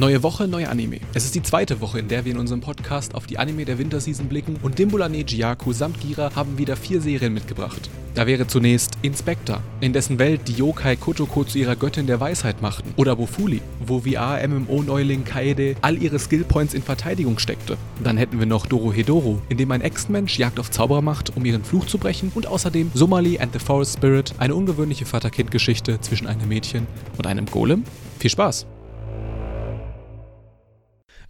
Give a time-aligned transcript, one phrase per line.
[0.00, 0.98] Neue Woche, neue Anime.
[1.12, 3.76] Es ist die zweite Woche, in der wir in unserem Podcast auf die Anime der
[3.76, 7.90] Winterseason blicken und Dimbulane Jiaku samt Gira haben wieder vier Serien mitgebracht.
[8.14, 12.62] Da wäre zunächst Inspector, in dessen Welt die Yokai Kotoko zu ihrer Göttin der Weisheit
[12.62, 12.94] machten.
[12.96, 17.76] Oder Wofuli, wo VR-MMO-Neuling Kaede all ihre Skillpoints in Verteidigung steckte.
[18.02, 21.62] Dann hätten wir noch Dorohedoro, in dem ein Ex-Mensch Jagd auf Zauberer macht, um ihren
[21.62, 22.32] Fluch zu brechen.
[22.34, 26.86] Und außerdem Somali and the Forest Spirit, eine ungewöhnliche Vater-Kind-Geschichte zwischen einem Mädchen
[27.18, 27.84] und einem Golem.
[28.18, 28.66] Viel Spaß!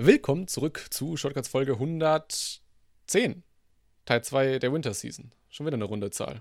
[0.03, 3.43] Willkommen zurück zu Shortcuts Folge 110.
[4.07, 5.31] Teil 2 der Winter Season.
[5.51, 6.41] Schon wieder eine runde Zahl.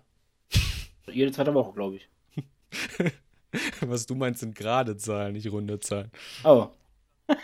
[1.11, 2.09] Jede zweite Woche, glaube ich.
[3.81, 6.09] Was du meinst, sind gerade Zahlen, nicht runde Zahlen.
[6.45, 6.69] Oh.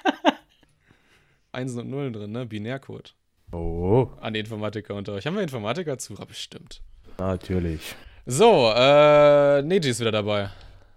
[1.52, 2.46] Einsen und Nullen drin, ne?
[2.46, 3.14] Binärcode.
[3.52, 5.28] Oh, An Informatiker unter euch.
[5.28, 6.14] Haben wir Informatiker zu?
[6.14, 6.82] Ja, bestimmt.
[7.18, 7.94] natürlich.
[8.26, 10.50] So, äh, Neji ist wieder dabei.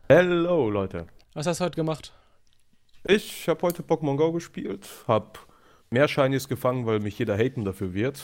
[0.08, 1.08] Hello, Leute.
[1.34, 2.12] Was hast du heute gemacht?
[3.10, 5.38] Ich habe heute Pokémon Go gespielt, habe
[5.88, 8.22] mehr Shinies gefangen, weil mich jeder haten dafür wird.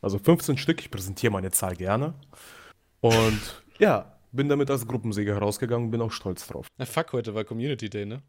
[0.00, 2.14] Also 15 Stück, ich präsentiere meine Zahl gerne.
[3.00, 6.68] Und ja, bin damit als Gruppensieger herausgegangen, bin auch stolz drauf.
[6.78, 8.22] Na fuck, heute war Community Day, ne?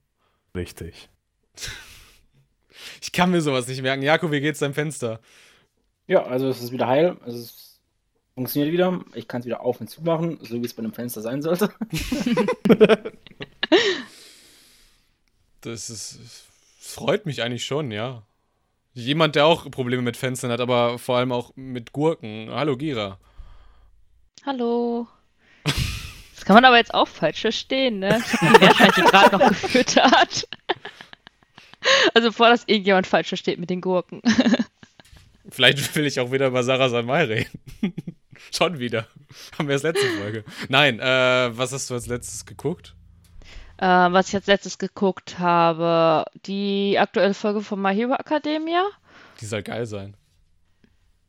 [0.55, 1.09] Richtig.
[2.99, 4.01] Ich kann mir sowas nicht merken.
[4.01, 5.19] Jako, wie geht's deinem Fenster?
[6.07, 7.17] Ja, also es ist wieder heil.
[7.23, 7.83] Also es
[8.33, 8.99] funktioniert wieder.
[9.13, 11.43] Ich kann es wieder auf und zu machen, so wie es bei einem Fenster sein
[11.43, 11.71] sollte.
[15.63, 16.19] Das ist.
[16.79, 18.23] Freut mich eigentlich schon, ja.
[18.93, 22.49] Jemand, der auch Probleme mit Fenstern hat, aber vor allem auch mit Gurken.
[22.51, 23.17] Hallo, Gira.
[24.45, 25.07] Hallo.
[26.35, 28.21] Das kann man aber jetzt auch falsch verstehen, ne?
[28.21, 30.47] Ich habe die gerade noch gefüttert.
[32.13, 34.21] Also bevor das irgendjemand falsch versteht mit den Gurken.
[35.49, 37.61] Vielleicht will ich auch wieder über Sarah Sanmai reden.
[38.51, 39.07] Schon wieder.
[39.57, 40.43] Haben wir das letzte Folge.
[40.67, 42.93] Nein, äh, was hast du als letztes geguckt?
[43.83, 48.85] Äh, was ich als letztes geguckt habe, die aktuelle Folge von My Hero Academia.
[49.41, 50.15] Die soll geil sein.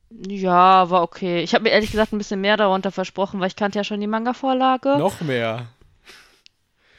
[0.08, 1.42] Ja, war okay.
[1.42, 3.98] Ich habe mir ehrlich gesagt ein bisschen mehr darunter versprochen, weil ich kannte ja schon
[3.98, 4.98] die Manga-Vorlage.
[4.98, 5.66] Noch mehr.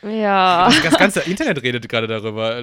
[0.04, 0.70] Ja.
[0.84, 2.62] Das ganze Internet redet gerade darüber.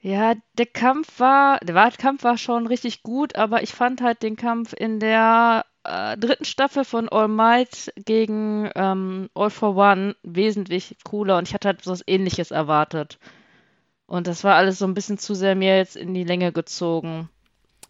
[0.00, 4.22] Ja, der Kampf war, der war- Kampf war schon richtig gut, aber ich fand halt
[4.22, 10.14] den Kampf in der äh, dritten Staffel von All Might gegen ähm, All for One
[10.22, 13.18] wesentlich cooler und ich hatte halt so was Ähnliches erwartet.
[14.06, 17.28] Und das war alles so ein bisschen zu sehr mir jetzt in die Länge gezogen.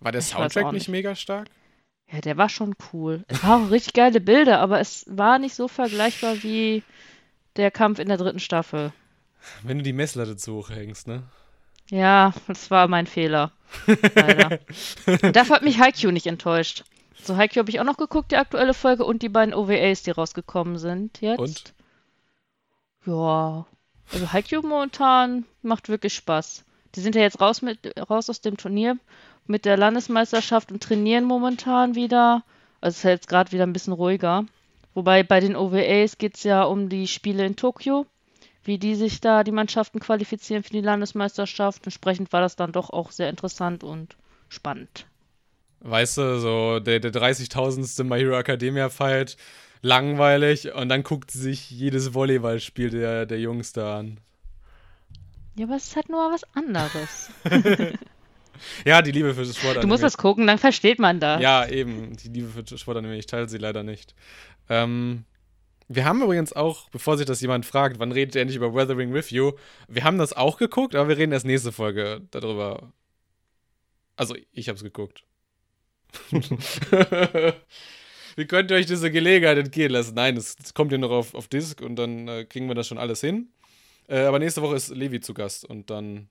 [0.00, 0.88] War der Ich Soundtrack nicht.
[0.88, 1.48] mega stark?
[2.10, 3.24] Ja, der war schon cool.
[3.28, 6.82] Es waren auch richtig geile Bilder, aber es war nicht so vergleichbar wie
[7.56, 8.92] der Kampf in der dritten Staffel.
[9.64, 11.24] Wenn du die Messlatte zu hoch hängst, ne?
[11.90, 13.52] Ja, das war mein Fehler.
[14.14, 14.60] Leider.
[15.32, 16.84] Dafür hat mich Haikyuu nicht enttäuscht.
[17.22, 20.10] So, Haikyuu habe ich auch noch geguckt, die aktuelle Folge und die beiden OVAs, die
[20.10, 21.38] rausgekommen sind jetzt.
[21.38, 21.74] Und?
[23.06, 23.66] Ja,
[24.12, 26.64] also Haikyuu momentan macht wirklich Spaß.
[26.94, 28.96] Die sind ja jetzt raus, mit, raus aus dem Turnier
[29.46, 32.42] mit der Landesmeisterschaft und trainieren momentan wieder.
[32.80, 34.44] Also es ist jetzt gerade wieder ein bisschen ruhiger.
[34.94, 38.06] Wobei bei den OVAs geht es ja um die Spiele in Tokio,
[38.66, 41.84] wie die sich da die Mannschaften qualifizieren für die Landesmeisterschaft.
[41.84, 44.16] Entsprechend war das dann doch auch sehr interessant und
[44.48, 45.06] spannend.
[45.80, 48.04] Weißt du, so der, der 30.000.
[48.04, 49.36] My Hero Academia Fight,
[49.82, 54.18] langweilig und dann guckt sie sich jedes Volleyballspiel der, der Jungs da an.
[55.54, 57.30] Ja, aber es ist halt nur was anderes.
[58.84, 59.82] Ja, die Liebe für das Sport.
[59.82, 61.40] Du musst das gucken, dann versteht man das.
[61.42, 62.16] Ja, eben.
[62.16, 63.16] Die Liebe für Sportanime.
[63.16, 64.14] Ich teile sie leider nicht.
[64.68, 65.24] Ähm,
[65.88, 69.12] wir haben übrigens auch, bevor sich das jemand fragt, wann redet ihr endlich über Weathering
[69.12, 69.52] with You?
[69.88, 72.92] Wir haben das auch geguckt, aber wir reden erst nächste Folge darüber.
[74.16, 75.24] Also, ich hab's geguckt.
[78.36, 80.14] Wie könnt ihr euch diese Gelegenheit entgehen lassen?
[80.14, 82.98] Nein, es, kommt ja noch auf, auf Disc und dann äh, kriegen wir das schon
[82.98, 83.48] alles hin.
[84.08, 86.28] Äh, aber nächste Woche ist Levi zu Gast und dann,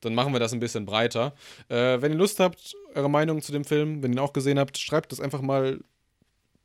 [0.00, 1.34] dann machen wir das ein bisschen breiter.
[1.68, 4.58] Äh, wenn ihr Lust habt, eure Meinung zu dem Film, wenn ihr ihn auch gesehen
[4.58, 5.80] habt, schreibt das einfach mal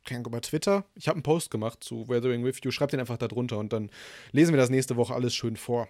[0.04, 0.84] keine Ahnung, bei Twitter.
[0.94, 2.70] Ich habe einen Post gemacht zu Weathering With You.
[2.70, 3.90] Schreibt den einfach da drunter und dann
[4.32, 5.88] lesen wir das nächste Woche alles schön vor.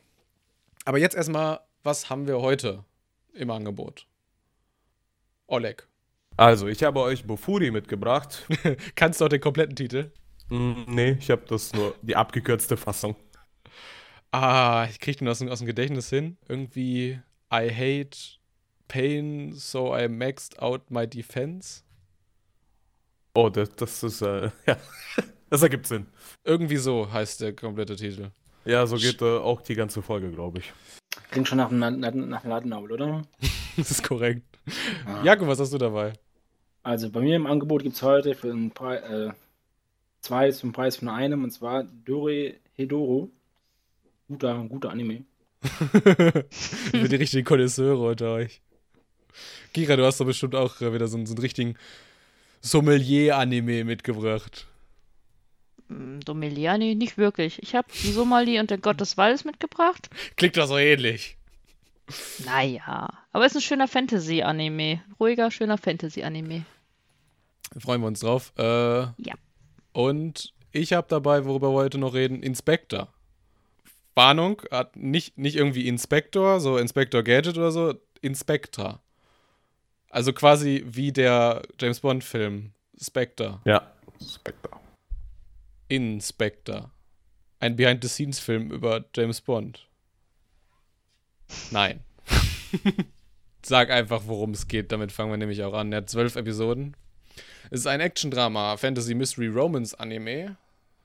[0.84, 2.84] Aber jetzt erstmal, was haben wir heute
[3.34, 4.06] im Angebot?
[5.46, 5.86] Oleg.
[6.36, 8.46] Also, ich habe euch Bofuri mitgebracht.
[8.94, 10.10] Kannst du auch den kompletten Titel?
[10.48, 13.16] Mm, nee, ich habe das nur die abgekürzte Fassung.
[14.32, 16.38] Ah, ich krieg den aus, aus dem Gedächtnis hin.
[16.48, 17.20] Irgendwie
[17.52, 18.16] I hate
[18.88, 21.82] pain, so I maxed out my defense.
[23.34, 24.76] Oh, das, das ist, äh, ja,
[25.48, 26.06] das ergibt Sinn.
[26.44, 28.30] Irgendwie so heißt der komplette Titel.
[28.64, 30.72] Ja, so geht äh, auch die ganze Folge, glaube ich.
[31.30, 33.22] Klingt schon nach einem nach, Ladenabel, oder?
[33.76, 34.42] Das ist korrekt.
[35.06, 35.22] Ah.
[35.22, 36.12] Jakob, was hast du dabei?
[36.82, 39.32] Also bei mir im Angebot gibt es heute für einen Pre äh,
[40.20, 43.30] zwei zum Preis von einem, und zwar Dore Hedoro.
[44.28, 45.24] Guter, guter Anime.
[46.50, 48.60] Für die richtigen Konnoisseure unter euch.
[49.72, 51.76] Kira, du hast doch bestimmt auch äh, wieder so, so einen richtigen
[52.60, 54.66] Sommelier-Anime mitgebracht.
[55.88, 57.62] Hm, Domeliani nicht wirklich.
[57.62, 60.08] Ich habe Somali und der Gott des Waldes mitgebracht.
[60.36, 61.36] Klingt doch so ähnlich.
[62.44, 65.02] Naja, aber es ist ein schöner Fantasy-Anime.
[65.18, 66.64] Ruhiger, schöner Fantasy-Anime.
[67.78, 68.52] Freuen wir uns drauf.
[68.58, 69.34] Äh, Ja.
[69.92, 73.08] Und ich habe dabei, worüber wir heute noch reden, Inspector.
[74.14, 79.00] Warnung, hat nicht, nicht irgendwie Inspector, so Inspector Gadget oder so, Inspector.
[80.10, 83.60] Also quasi wie der James Bond-Film Spectre.
[83.64, 83.90] Ja.
[84.20, 84.78] Spectre.
[85.88, 86.90] Inspector.
[87.60, 89.86] Ein Behind-the-Scenes-Film über James Bond.
[91.70, 92.00] Nein.
[93.62, 95.92] Sag einfach, worum es geht, damit fangen wir nämlich auch an.
[95.92, 96.96] Er hat zwölf Episoden.
[97.70, 100.56] Es ist ein Action-Drama, Fantasy Mystery Romance Anime.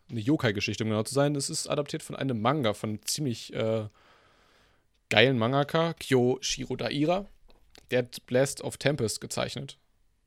[0.09, 1.35] Eine Yokai-Geschichte, um genau zu sein.
[1.35, 3.87] Es ist adaptiert von einem Manga, von einem ziemlich äh,
[5.09, 7.27] geilen Mangaka, Kyo Shiro Daira.
[7.91, 9.77] Der hat Blast of Tempest gezeichnet.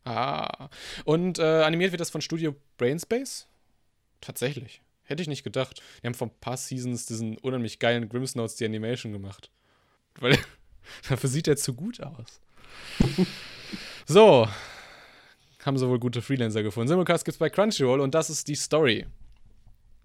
[0.05, 0.69] Ah.
[1.05, 3.46] Und äh, animiert wird das von Studio Brainspace.
[4.20, 4.81] Tatsächlich.
[5.05, 5.82] Hätte ich nicht gedacht.
[6.02, 9.50] Die haben vor ein paar Seasons diesen unheimlich geilen Grimm's Notes die Animation gemacht.
[10.19, 10.38] Weil
[11.08, 12.40] dafür sieht er zu gut aus.
[14.06, 14.49] so.
[15.64, 16.88] Haben sie wohl gute Freelancer gefunden.
[16.88, 19.06] Simulcast gibt's bei Crunchyroll und das ist die Story.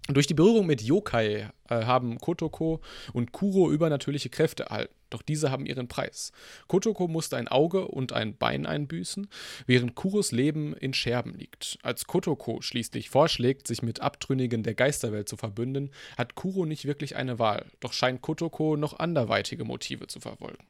[0.09, 2.81] Durch die Berührung mit Yokai äh, haben Kotoko
[3.13, 4.94] und Kuro übernatürliche Kräfte erhalten.
[5.13, 6.31] Doch diese haben ihren Preis.
[6.68, 9.27] Kotoko musste ein Auge und ein Bein einbüßen,
[9.68, 11.77] während Kuros Leben in Scherben liegt.
[11.83, 17.15] Als Kotoko schließlich vorschlägt, sich mit Abtrünnigen der Geisterwelt zu verbünden, hat Kuro nicht wirklich
[17.15, 17.68] eine Wahl.
[17.80, 20.65] Doch scheint Kotoko noch anderweitige Motive zu verfolgen.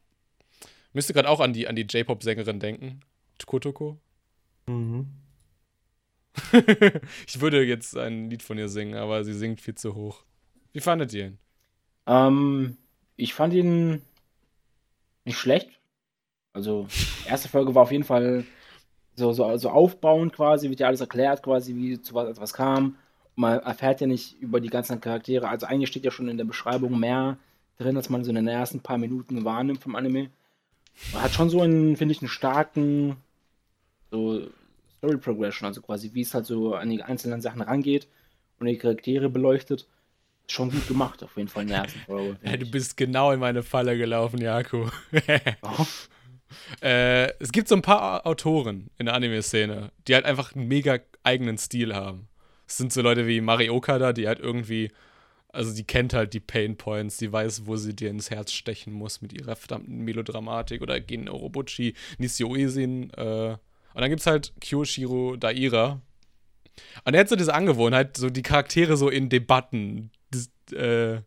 [0.91, 2.99] Müsste gerade auch an die, an die J-Pop-Sängerin denken.
[3.45, 3.97] Kotoko.
[4.67, 5.07] Mhm.
[7.27, 10.23] ich würde jetzt ein Lied von ihr singen, aber sie singt viel zu hoch.
[10.73, 11.37] Wie fandet ihr ihn?
[12.07, 12.77] Ähm,
[13.15, 14.01] ich fand ihn
[15.25, 15.69] nicht schlecht.
[16.53, 16.87] Also,
[17.27, 18.45] erste Folge war auf jeden Fall
[19.15, 22.97] so, so, so aufbauend quasi, wird ja alles erklärt quasi, wie zu was etwas kam.
[23.35, 25.49] Man erfährt ja nicht über die ganzen Charaktere.
[25.49, 27.37] Also eigentlich steht ja schon in der Beschreibung mehr
[27.77, 30.29] drin, als man so in den ersten paar Minuten wahrnimmt vom Anime.
[31.13, 33.17] Man hat schon so einen, finde ich, einen starken
[34.11, 34.47] so
[34.97, 38.07] Story Progression, also quasi wie es halt so an die einzelnen Sachen rangeht
[38.59, 39.87] und die Charaktere beleuchtet.
[40.47, 42.37] Schon gut gemacht, auf jeden Fall in der ersten Folge.
[42.43, 44.89] Ja, du bist genau in meine Falle gelaufen, Jaco.
[45.61, 46.85] Oh.
[46.85, 50.99] äh, es gibt so ein paar Autoren in der Anime-Szene, die halt einfach einen mega
[51.23, 52.27] eigenen Stil haben.
[52.67, 54.91] Es sind so Leute wie Mari Okada, die halt irgendwie,
[55.49, 58.93] also die kennt halt die Pain Points, die weiß, wo sie dir ins Herz stechen
[58.93, 63.57] muss mit ihrer verdammten Melodramatik oder Gen Orobuchi, Nishio Uesin, äh,
[63.93, 66.01] und dann gibt's halt Kyoshiro Daira.
[67.05, 70.11] Und er hat so diese Angewohnheit, so die Charaktere so in Debatten
[70.71, 71.21] äh,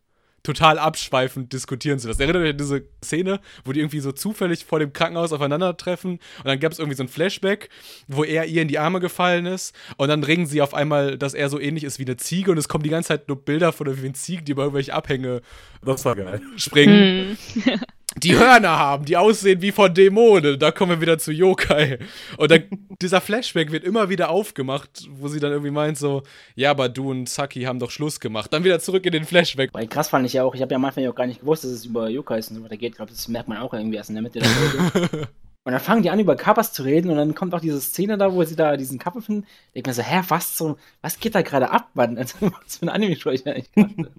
[0.47, 2.21] total abschweifend diskutieren zu lassen.
[2.21, 6.45] Erinnert euch an diese Szene, wo die irgendwie so zufällig vor dem Krankenhaus aufeinandertreffen und
[6.45, 7.69] dann gab es irgendwie so ein Flashback,
[8.07, 11.33] wo er ihr in die Arme gefallen ist und dann regen sie auf einmal, dass
[11.33, 13.73] er so ähnlich ist wie eine Ziege und es kommen die ganze Zeit nur Bilder
[13.73, 15.41] von irgendwie Ziegen, die über irgendwelche Abhänge
[15.83, 16.41] Das war geil.
[16.55, 17.79] springen Hm.
[18.15, 20.57] die Hörner haben, die aussehen wie von Dämonen.
[20.57, 21.99] Da kommen wir wieder zu Yokai.
[22.37, 22.63] Und dann,
[23.01, 26.23] dieser Flashback wird immer wieder aufgemacht, wo sie dann irgendwie meint so,
[26.55, 28.51] ja, aber du und Saki haben doch Schluss gemacht.
[28.53, 29.73] Dann wieder zurück in den Flashback.
[29.73, 31.41] Weil krass fand ich ja auch, ich habe ja am Anfang ja auch gar nicht
[31.41, 32.91] gewusst, dass es über Yokais und so weiter geht.
[32.91, 35.27] Ich glaube, das merkt man auch irgendwie erst in der Mitte der Folge.
[35.65, 38.17] und dann fangen die an, über Kappas zu reden und dann kommt auch diese Szene
[38.17, 39.45] da, wo sie da diesen Kappa finden.
[39.75, 42.17] Denkt man so, hä, was so, was geht da gerade ab, Mann?
[42.17, 44.11] Also, was für ein Anime schaue ich eigentlich gerade?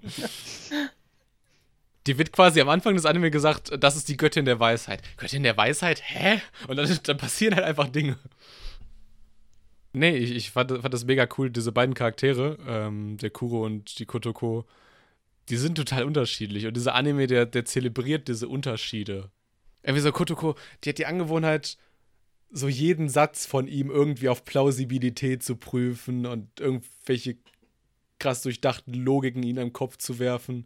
[2.09, 5.03] Die wird quasi am Anfang des Anime gesagt, das ist die Göttin der Weisheit.
[5.17, 6.01] Göttin der Weisheit?
[6.03, 6.41] Hä?
[6.67, 8.17] Und dann, dann passieren halt einfach Dinge.
[9.93, 13.99] Nee, ich, ich fand, fand das mega cool, diese beiden Charaktere, ähm, der Kuro und
[13.99, 14.65] die Kotoko,
[15.49, 16.65] die sind total unterschiedlich.
[16.65, 19.29] Und dieser Anime, der, der zelebriert diese Unterschiede.
[19.83, 21.77] Irgendwie so Kotoko, die hat die Angewohnheit,
[22.49, 27.37] so jeden Satz von ihm irgendwie auf Plausibilität zu prüfen und irgendwelche
[28.17, 30.65] krass durchdachten Logiken in im Kopf zu werfen.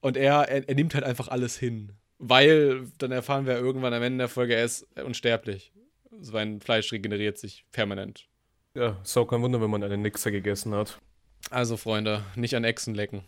[0.00, 1.92] Und er, er, er nimmt halt einfach alles hin.
[2.18, 5.72] Weil, dann erfahren wir irgendwann am Ende der Folge, er ist unsterblich.
[6.20, 8.28] Sein Fleisch regeneriert sich permanent.
[8.74, 10.98] Ja, ist auch kein Wunder, wenn man einen Nixer gegessen hat.
[11.50, 13.22] Also, Freunde, nicht an Echsen lecken.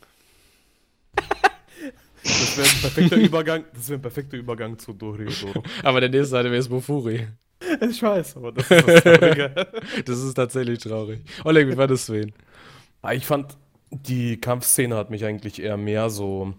[2.25, 5.63] Das wäre ein perfekter Übergang, das wäre ein perfekter Übergang zu Doriodoro.
[5.83, 7.27] Aber der nächste Anime ist Bofuri.
[7.89, 9.55] Ich weiß, aber das ist das Traurige.
[10.05, 11.21] Das ist tatsächlich traurig.
[11.45, 12.33] Oleg, wie fandest du ihn?
[13.03, 13.57] Ah, Ich fand,
[13.93, 16.55] die Kampfszene hat mich eigentlich eher mehr so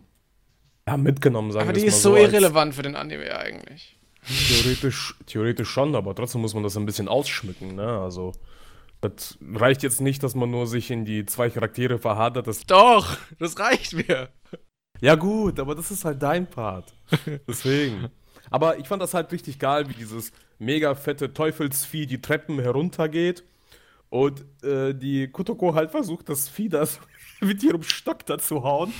[0.88, 3.98] ja, mitgenommen, sagen Aber die ist so irrelevant für den Anime eigentlich.
[4.26, 8.00] Theoretisch, theoretisch schon, aber trotzdem muss man das ein bisschen ausschmücken, ne?
[8.00, 8.32] Also,
[9.02, 12.48] das reicht jetzt nicht, dass man nur sich in die zwei Charaktere verhadert.
[12.48, 14.30] Das, Doch, das reicht mir.
[15.02, 16.94] Ja, gut, aber das ist halt dein Part.
[17.48, 18.10] Deswegen.
[18.50, 23.44] Aber ich fand das halt richtig geil, wie dieses mega fette Teufelsvieh die Treppen heruntergeht
[24.10, 27.00] und äh, die Kotoko halt versucht, das Vieh das
[27.46, 28.94] mit ihrem Stock da zu hauen,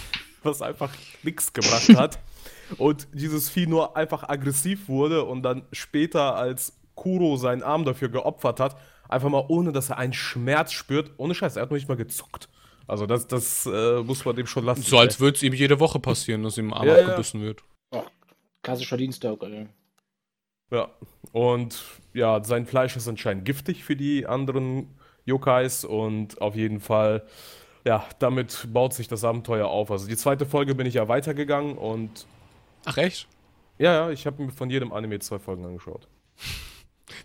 [0.44, 0.92] was einfach
[1.24, 2.20] nichts gebracht hat.
[2.78, 8.10] und dieses Vieh nur einfach aggressiv wurde und dann später, als Kuro seinen Arm dafür
[8.10, 8.78] geopfert hat,
[9.10, 11.96] einfach mal ohne, dass er einen Schmerz spürt, ohne Scheiß, er hat noch nicht mal
[11.98, 12.50] gezuckt.
[12.88, 14.82] Also das, das äh, muss man dem schon lassen.
[14.82, 17.06] So als würde es ihm jede Woche passieren, dass ihm im Arm Ja, ja.
[17.06, 17.64] abgebissen wird.
[17.92, 18.04] Oh,
[18.62, 19.68] klassischer Dienstag, Alter.
[20.72, 20.90] Ja,
[21.32, 21.82] und
[22.14, 27.26] ja, sein Fleisch ist anscheinend giftig für die anderen Yokais und auf jeden Fall,
[27.86, 29.92] ja, damit baut sich das Abenteuer auf.
[29.92, 32.26] Also die zweite Folge bin ich ja weitergegangen und
[32.86, 33.28] Ach echt?
[33.78, 36.08] ja, ja, ich habe mir von jedem Anime zwei Folgen angeschaut.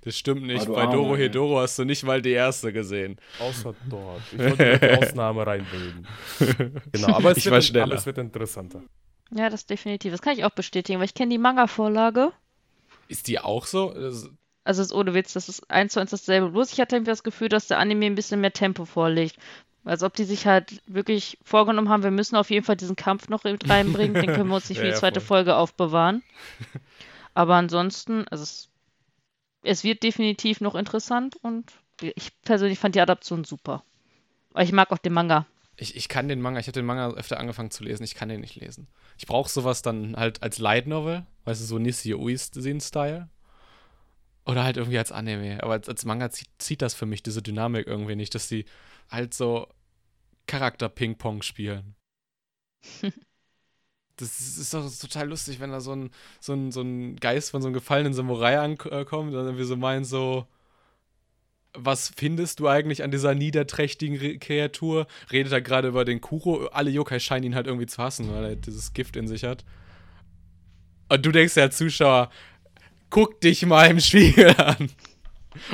[0.05, 0.69] Das stimmt nicht.
[0.69, 1.17] Ah, Bei Doro.
[1.17, 3.17] Hedoro hast du nicht mal die erste gesehen.
[3.41, 4.21] Außer dort.
[4.33, 6.07] Ich wollte die Ausnahme reinbilden.
[6.93, 8.83] Genau, aber es, Ich wird, aber es wird interessanter.
[9.31, 10.13] Ja, das definitiv.
[10.13, 12.33] Das kann ich auch bestätigen, weil ich kenne die Manga-Vorlage.
[13.09, 13.93] Ist die auch so?
[13.95, 14.29] Das-
[14.65, 16.51] Also ist ohne Witz, das ist eins zu eins dasselbe.
[16.51, 19.37] Bloß ich hatte irgendwie das Gefühl, dass der Anime ein bisschen mehr Tempo vorlegt.
[19.85, 23.29] Als ob die sich halt wirklich vorgenommen haben, wir müssen auf jeden Fall diesen Kampf
[23.29, 25.39] noch reinbringen, den können wir uns nicht für die zweite voll.
[25.39, 26.23] Folge aufbewahren.
[27.35, 28.69] Aber ansonsten, also es,
[29.63, 33.85] es wird definitiv noch interessant und ich persönlich fand die Adaption super.
[34.53, 35.47] Aber ich mag auch den Manga.
[35.77, 38.29] Ich, ich kann den Manga, ich habe den Manga öfter angefangen zu lesen, ich kann
[38.29, 38.89] den nicht lesen.
[39.17, 43.29] Ich brauche sowas dann halt als Light Novel, weißt du, so Nisi Uisin-Style.
[44.45, 45.63] Oder halt irgendwie als Anime.
[45.63, 48.65] Aber als, als Manga zieht, zieht das für mich diese Dynamik irgendwie nicht, dass die
[49.09, 49.69] halt so
[50.47, 51.95] Charakter-Ping-Pong spielen.
[54.21, 56.11] Das ist, doch total lustig, wenn da so ein,
[56.41, 59.77] so, ein, so ein Geist von so einem gefallenen Samurai ankommt und dann irgendwie so
[59.77, 60.49] meint so,
[61.73, 65.07] was findest du eigentlich an dieser niederträchtigen Re Kreatur?
[65.31, 66.67] Redet er gerade über den Kuro.
[66.67, 69.65] Alle Yokai scheinen ihn halt irgendwie zu hassen, weil er dieses Gift in sich hat.
[71.09, 72.31] Und du denkst ja Zuschauer,
[73.11, 74.91] guck dich mal im Spiegel an.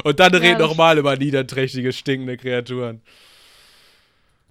[0.04, 3.00] Und dann Ja, red das- noch mal über niederträchtige, stinkende Kreaturen.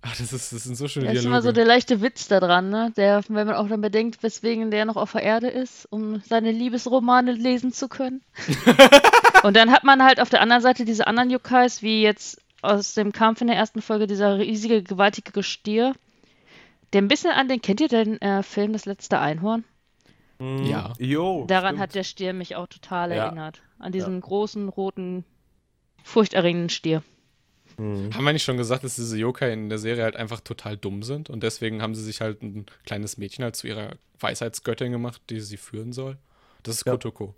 [0.05, 1.37] Ach, das, ist, das sind so schöne Das ist Dialoge.
[1.37, 2.91] immer so der leichte Witz da dran, ne?
[2.97, 6.51] Der, wenn man auch dann bedenkt, weswegen der noch auf der Erde ist, um seine
[6.51, 8.21] Liebesromane lesen zu können.
[9.43, 12.93] Und dann hat man halt auf der anderen Seite diese anderen Yokais, wie jetzt aus
[12.95, 15.93] dem Kampf in der ersten Folge dieser riesige, gewaltige Gestier,
[16.91, 19.63] der ein bisschen an den, kennt ihr den äh, Film Das letzte Einhorn?
[20.39, 20.63] Mhm.
[20.65, 20.93] Ja.
[20.99, 21.79] Jo, Daran stimmt.
[21.81, 23.25] hat der Stier mich auch total Ja.
[23.25, 23.61] erinnert.
[23.79, 25.23] An diesen großen, roten,
[26.03, 27.03] furchterregenden Stier.
[27.77, 28.13] Mhm.
[28.13, 31.01] Haben wir nicht schon gesagt, dass diese Yokai in der Serie halt einfach total dumm
[31.03, 35.21] sind und deswegen haben sie sich halt ein kleines Mädchen halt zu ihrer Weisheitsgöttin gemacht,
[35.29, 36.17] die sie führen soll?
[36.63, 36.93] Das ist Ja.
[36.93, 37.35] Kotoko.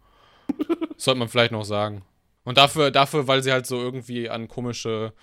[0.97, 2.03] Sollte man vielleicht noch sagen.
[2.43, 5.13] Und dafür, dafür, weil sie halt so irgendwie an komische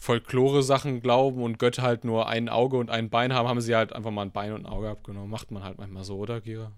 [0.00, 3.92] Folklore-Sachen glauben und Götter halt nur ein Auge und ein Bein haben, haben sie halt
[3.92, 5.28] einfach mal ein Bein und ein Auge abgenommen.
[5.28, 6.72] Macht man halt manchmal so, oder, Gira?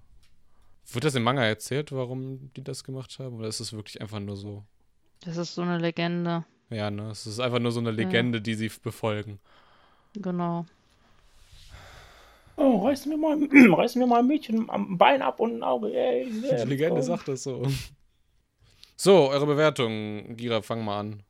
[0.93, 3.37] Wird das im Manga erzählt, warum die das gemacht haben?
[3.38, 4.64] Oder ist es wirklich einfach nur so?
[5.21, 6.45] Das ist so eine Legende.
[6.69, 7.11] Ja, ne?
[7.11, 9.38] Es ist einfach nur so eine Legende, die sie befolgen.
[10.14, 10.67] Genau.
[12.57, 13.38] Oh, reißen wir mal,
[13.76, 15.95] reißen wir mal ein Mädchen am Bein ab und ein Auge.
[15.95, 17.02] Ey, yeah, Die Legende go.
[17.02, 17.62] sagt das so.
[18.97, 20.37] So, eure Bewertung.
[20.37, 21.23] Gira, fang mal an.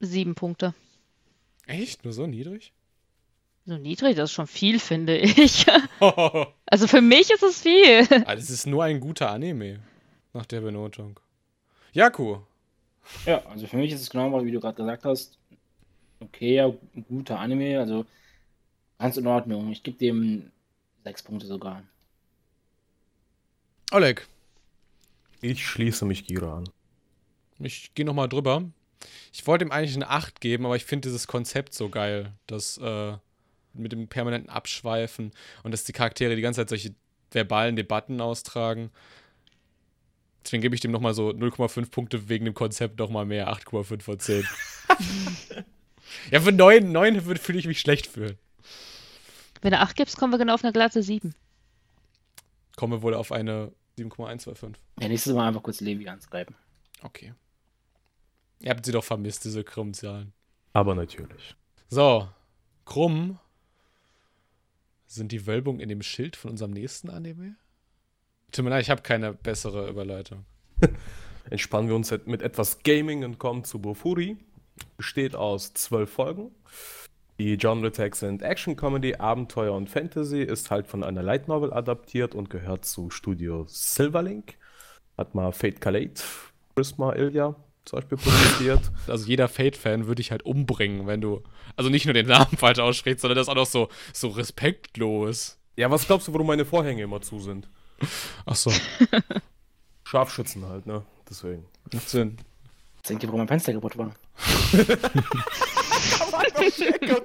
[0.00, 0.74] Sieben Punkte.
[1.66, 2.04] Echt?
[2.04, 2.72] Nur so niedrig?
[3.64, 5.66] So niedrig, das ist schon viel, finde ich.
[6.00, 8.06] ah, Also für mich ist es viel.
[8.06, 9.80] das ist nur ein guter Anime.
[10.32, 11.20] Nach der Benotung.
[11.92, 12.38] Jaku.
[13.26, 15.38] Ja, also für mich ist es genau, wie du gerade gesagt hast.
[16.20, 18.06] Okay, ja, ein guter Anime, also
[18.98, 19.70] ganz in Ordnung.
[19.70, 20.50] Ich gebe dem
[21.04, 21.82] sechs Punkte sogar.
[23.92, 24.26] Oleg.
[25.42, 26.68] Ich schließe mich Gira an.
[27.58, 28.64] Ich gehe nochmal drüber.
[29.32, 32.32] Ich wollte ihm eigentlich eine 8 geben, aber ich finde dieses Konzept so geil.
[32.46, 33.16] Das äh,
[33.74, 35.32] mit dem permanenten Abschweifen
[35.62, 36.94] und dass die Charaktere die ganze Zeit solche
[37.30, 38.90] verbalen Debatten austragen.
[40.44, 43.52] Deswegen gebe ich dem nochmal so 0,5 Punkte wegen dem Konzept nochmal mehr.
[43.52, 44.46] 8,5 von 10.
[46.30, 48.36] ja, für 9, 9 würde fühle ich mich schlecht fühlen.
[49.60, 51.34] Wenn du 8 gibst, kommen wir genau auf eine glatte 7.
[52.76, 54.82] Kommen wir wohl auf eine 7,125.
[55.00, 56.56] Ja, nächstes Mal einfach kurz Levi anschreiben.
[57.02, 57.34] Okay.
[58.62, 60.32] Ihr habt sie doch vermisst, diese Krummzahlen.
[60.72, 61.56] Aber natürlich.
[61.88, 62.28] So,
[62.84, 63.38] krumm
[65.06, 67.56] sind die Wölbungen in dem Schild von unserem nächsten Anime?
[68.52, 70.44] Tut mir leid, ich habe keine bessere Überleitung.
[71.50, 74.36] Entspannen wir uns mit etwas Gaming und kommen zu Bofuri.
[74.96, 76.54] Besteht aus zwölf Folgen.
[77.38, 82.34] Die Genre-Tags sind Action, Comedy, Abenteuer und Fantasy, ist halt von einer Light Novel adaptiert
[82.34, 84.56] und gehört zu Studio Silverlink.
[85.18, 86.22] Hat mal Fate Kalate,
[86.74, 88.80] Prisma Ilya zum Beispiel produziert.
[89.08, 91.42] Also jeder Fate-Fan würde ich halt umbringen, wenn du,
[91.76, 95.58] also nicht nur den Namen falsch aussprichst, sondern das auch noch so, so respektlos.
[95.76, 97.68] Ja, was glaubst du, warum meine Vorhänge immer zu sind?
[98.46, 98.72] Ach so,
[100.04, 101.02] Scharfschützen halt, ne?
[101.28, 101.64] Deswegen.
[101.92, 102.38] macht Sinn.
[103.08, 104.12] Denkt ihr, warum mein Fenster kaputt war?
[104.72, 104.88] und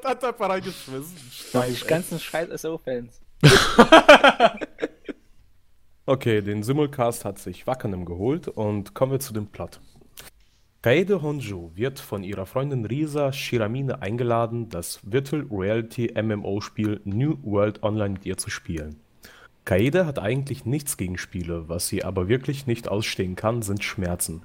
[0.05, 1.15] hat einfach reingeschmissen.
[1.53, 3.21] Weil die ganzen scheiß SO-Fans.
[6.09, 9.81] Okay, den Simulcast hat sich Wackernem geholt und kommen wir zu dem Plot.
[10.87, 17.83] Kaede Honjo wird von ihrer Freundin Risa Shiramine eingeladen, das Virtual Reality MMO-Spiel New World
[17.83, 18.95] Online mit ihr zu spielen.
[19.65, 24.43] Kaede hat eigentlich nichts gegen Spiele, was sie aber wirklich nicht ausstehen kann, sind Schmerzen.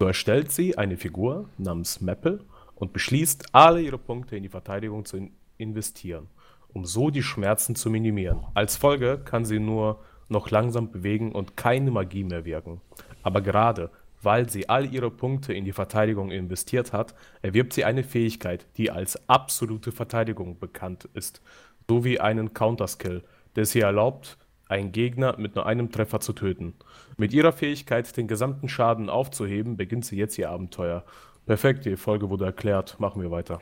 [0.00, 2.40] So erstellt sie eine Figur namens Maple
[2.74, 6.26] und beschließt, alle ihre Punkte in die Verteidigung zu in investieren,
[6.72, 8.40] um so die Schmerzen zu minimieren.
[8.54, 12.80] Als Folge kann sie nur noch langsam bewegen und keine Magie mehr wirken.
[13.22, 13.92] Aber gerade
[14.22, 18.90] weil sie all ihre Punkte in die Verteidigung investiert hat, erwirbt sie eine Fähigkeit, die
[18.90, 21.40] als absolute Verteidigung bekannt ist,
[21.88, 23.22] sowie einen Counterskill,
[23.54, 26.74] der sie erlaubt, einen Gegner mit nur einem Treffer zu töten.
[27.16, 31.04] Mit ihrer Fähigkeit, den gesamten Schaden aufzuheben, beginnt sie jetzt ihr Abenteuer.
[31.46, 32.98] Perfekt, die Folge wurde erklärt.
[32.98, 33.60] Machen wir weiter.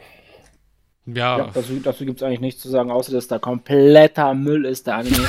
[1.07, 4.65] Ja, Ja, dazu, dazu gibt es eigentlich nichts zu sagen, außer dass da kompletter Müll
[4.65, 5.27] ist, der Anime.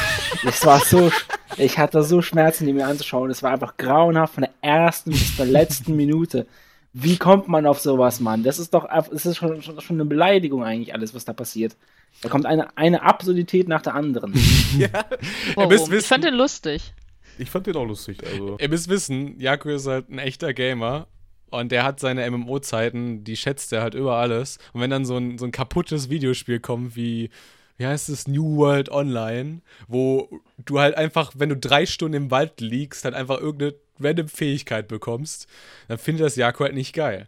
[0.48, 1.12] Es war so,
[1.58, 3.29] ich hatte so Schmerzen, die mir anzuschauen.
[3.29, 6.46] Es war einfach grauenhaft von der ersten bis zur letzten Minute.
[6.94, 8.44] Wie kommt man auf sowas, Mann?
[8.44, 11.34] Das ist doch, einfach- es ist schon, schon, schon eine Beleidigung eigentlich, alles, was da
[11.34, 11.75] passiert.
[12.22, 14.34] Da kommt eine, eine Absurdität nach der anderen.
[15.55, 15.70] Warum?
[15.70, 16.94] müsst Ich wissen- fand den lustig.
[17.38, 18.20] Ich fand den auch lustig.
[18.25, 18.55] Also.
[18.60, 21.08] Ihr müsst wissen, Jaku ist halt ein echter Gamer
[21.49, 24.57] und der hat seine MMO-Zeiten, die schätzt er halt über alles.
[24.73, 27.29] Und wenn dann so ein, so ein kaputtes Videospiel kommt wie,
[27.77, 32.31] wie heißt es, New World Online, wo du halt einfach, wenn du drei Stunden im
[32.31, 35.47] Wald liegst, halt einfach irgendeine random Fähigkeit bekommst,
[35.87, 37.27] dann findet das Jaku halt nicht geil.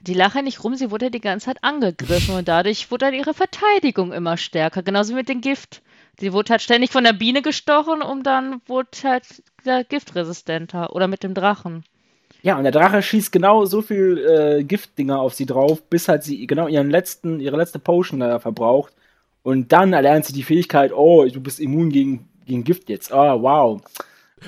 [0.00, 3.34] Die lachen nicht rum, sie wurde die ganze Zeit angegriffen und dadurch wurde halt ihre
[3.34, 4.82] Verteidigung immer stärker.
[4.82, 5.82] Genauso wie mit dem Gift.
[6.18, 10.94] Sie wurde halt ständig von der Biene gestochen und dann wurde halt der Gift resistenter.
[10.94, 11.84] Oder mit dem Drachen.
[12.42, 16.24] Ja, und der Drache schießt genau so viel äh, Giftdinger auf sie drauf, bis halt
[16.24, 18.92] sie genau ihren letzten, ihre letzte Potion da verbraucht.
[19.44, 23.12] Und dann erlernt sie die Fähigkeit, oh, du bist immun gegen, gegen Gift jetzt.
[23.12, 23.80] Oh, wow.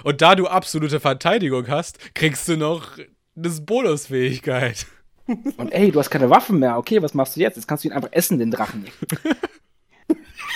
[0.02, 2.98] Und da du absolute Verteidigung hast, kriegst du noch
[3.36, 4.86] eine Bonusfähigkeit.
[5.56, 6.76] Und ey, du hast keine Waffen mehr.
[6.76, 7.56] Okay, was machst du jetzt?
[7.56, 8.86] Jetzt kannst du ihn einfach essen, den Drachen.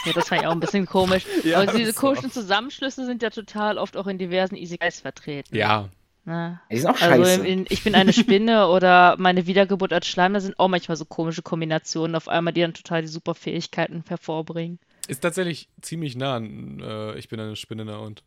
[0.05, 1.24] Ja, das fand ich auch ein bisschen komisch.
[1.42, 2.01] Ja, Aber diese das auch.
[2.01, 5.55] komischen Zusammenschlüsse sind ja total oft auch in diversen Easy Guys vertreten.
[5.55, 5.88] Ja,
[6.28, 6.60] Ne?
[6.70, 7.46] Die sind auch Also scheiße.
[7.46, 11.06] in, ich bin eine Spinne oder meine Wiedergeburt als Schleim, da sind auch manchmal so
[11.06, 14.78] komische Kombinationen auf einmal, die dann total die super Fähigkeiten hervorbringen.
[15.08, 18.22] ist tatsächlich ziemlich nah an, äh, ich bin eine Spinne und.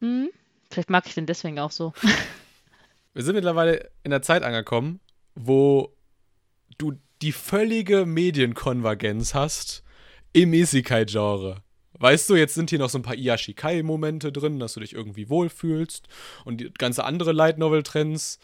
[0.00, 0.28] Hm?
[0.70, 1.94] Vielleicht mag ich den deswegen auch so.
[3.14, 5.00] Wir sind mittlerweile in der Zeit angekommen,
[5.34, 5.94] wo
[6.76, 6.92] du
[7.22, 9.82] die völlige Medienkonvergenz hast
[10.32, 11.62] im Isekai-Genre.
[11.98, 15.28] Weißt du, jetzt sind hier noch so ein paar Iyashikai-Momente drin, dass du dich irgendwie
[15.28, 16.08] wohlfühlst
[16.44, 18.38] und die ganze andere Light Novel-Trends.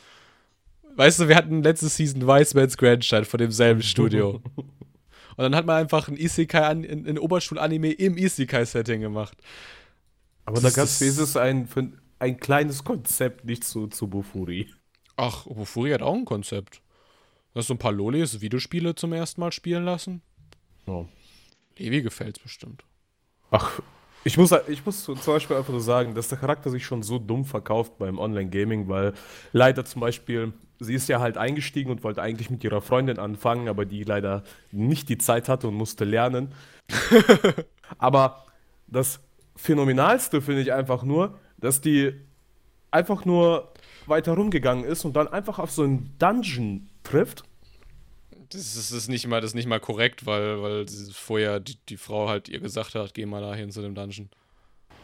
[0.96, 4.42] Weißt du, wir hatten letzte Season Weisman's Grandchild von demselben Studio.
[4.56, 9.36] und dann hat man einfach ein Isekai, ein, ein Oberschul-Anime im Isekai-Setting gemacht.
[10.44, 11.68] Aber Das da gab es ein,
[12.18, 14.72] ein kleines Konzept, nicht zu, zu Bufuri.
[15.16, 16.82] Ach, Bufuri hat auch ein Konzept.
[17.52, 20.22] Du hast so ein paar Lolis Videospiele zum ersten Mal spielen lassen.
[20.86, 21.06] Ja.
[21.76, 22.84] Levi gefällt's bestimmt.
[23.50, 23.80] Ach,
[24.24, 27.18] ich muss, ich muss zum Beispiel einfach nur sagen, dass der Charakter sich schon so
[27.18, 29.14] dumm verkauft beim Online-Gaming, weil
[29.52, 33.68] leider zum Beispiel, sie ist ja halt eingestiegen und wollte eigentlich mit ihrer Freundin anfangen,
[33.68, 36.52] aber die leider nicht die Zeit hatte und musste lernen.
[37.98, 38.44] aber
[38.86, 39.20] das
[39.56, 42.12] Phänomenalste finde ich einfach nur, dass die
[42.90, 43.72] einfach nur
[44.06, 47.44] weiter rumgegangen ist und dann einfach auf so einen Dungeon trifft.
[48.50, 52.28] Das ist, ist, nicht, mal, das nicht mal korrekt, weil, weil vorher die, die Frau
[52.28, 54.30] halt ihr gesagt hat, geh mal dahin zu dem Dungeon.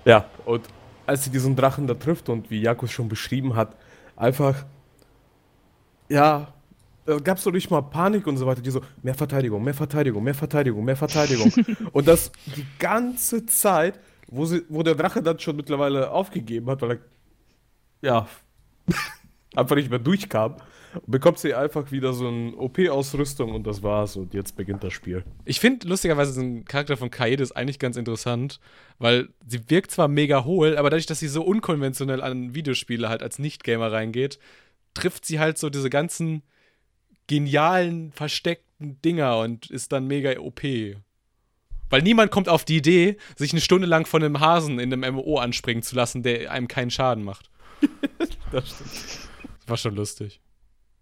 [0.05, 0.67] Ja, und
[1.07, 3.77] als sie diesen Drachen da trifft und wie Jakus schon beschrieben hat,
[4.17, 4.65] einfach,
[6.09, 6.55] ja,
[7.05, 9.75] da gab es doch nicht mal Panik und so weiter, die so, mehr Verteidigung, mehr
[9.75, 11.53] Verteidigung, mehr Verteidigung, mehr Verteidigung.
[11.93, 16.81] und das die ganze Zeit, wo, sie, wo der Drache dann schon mittlerweile aufgegeben hat,
[16.81, 16.99] weil er,
[18.01, 18.29] ja,
[19.55, 20.57] einfach nicht mehr durchkam,
[21.07, 25.25] bekommt sie einfach wieder so eine OP-Ausrüstung und das war's und jetzt beginnt das Spiel.
[25.45, 28.61] Ich finde lustigerweise so ein Charakter von Kaede ist eigentlich ganz interessant,
[28.99, 33.23] weil sie wirkt zwar mega hohl, aber dadurch, dass sie so unkonventionell an Videospiele halt
[33.23, 34.39] als Nicht-Gamer reingeht,
[34.95, 36.43] trifft sie halt so diese ganzen
[37.27, 40.63] genialen, versteckten Dinger und ist dann mega OP.
[41.91, 45.15] Weil niemand kommt auf die Idee, sich eine Stunde lang von einem Hasen in einem
[45.15, 47.51] MMO anspringen zu lassen, der einem keinen Schaden macht.
[48.53, 49.29] Das stimmt.
[49.67, 50.41] War schon lustig.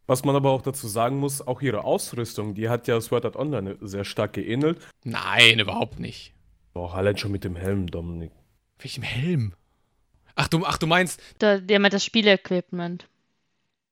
[0.07, 3.37] Was man aber auch dazu sagen muss, auch ihre Ausrüstung, die hat ja Sword Art
[3.37, 4.79] Online sehr stark geähnelt.
[5.05, 6.35] Nein, überhaupt nicht.
[6.73, 8.33] Boah, allein schon mit dem Helm, Dominik.
[8.79, 9.55] Welchem Helm?
[10.35, 11.21] Ach du, ach, du meinst.
[11.39, 13.09] Da, der mit das Spielequipment.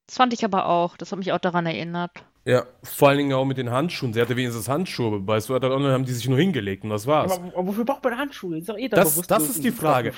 [0.07, 0.97] Das fand ich aber auch.
[0.97, 2.25] Das hat mich auch daran erinnert.
[2.47, 4.15] Ja, vor allen Dingen auch mit den Handschuhen.
[4.15, 5.21] Sie hatte wenigstens Handschuhe.
[5.21, 7.33] Bei Sword Art Online haben die sich nur hingelegt und das war's.
[7.33, 8.57] Aber, aber wofür braucht man Handschuhe?
[8.57, 10.13] Ist doch eh Das, bewusst, das du ist die Frage.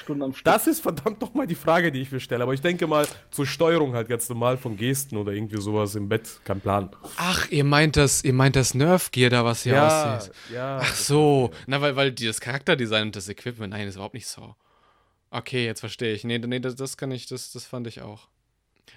[0.44, 2.44] Das ist verdammt noch mal die Frage, die ich mir stelle.
[2.44, 6.08] Aber ich denke mal, zur Steuerung halt ganz normal von Gesten oder irgendwie sowas im
[6.08, 6.90] Bett, kein Plan.
[7.16, 10.32] Ach, ihr meint das, ihr meint das Nerf-Gear da, was hier aussieht.
[10.54, 10.78] ja.
[10.80, 11.50] Ach so.
[11.66, 14.54] Na, weil, weil das Charakterdesign und das Equipment, nein, ist überhaupt nicht so.
[15.32, 16.22] Okay, jetzt verstehe ich.
[16.22, 18.28] Nee, nee, das, das kann ich, das, das fand ich auch.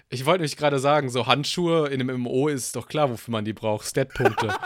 [0.10, 3.46] Ich wollte mich gerade sagen, so Handschuhe in einem MMO ist doch klar, wofür man
[3.46, 3.88] die braucht.
[3.88, 4.54] Stat-Punkte.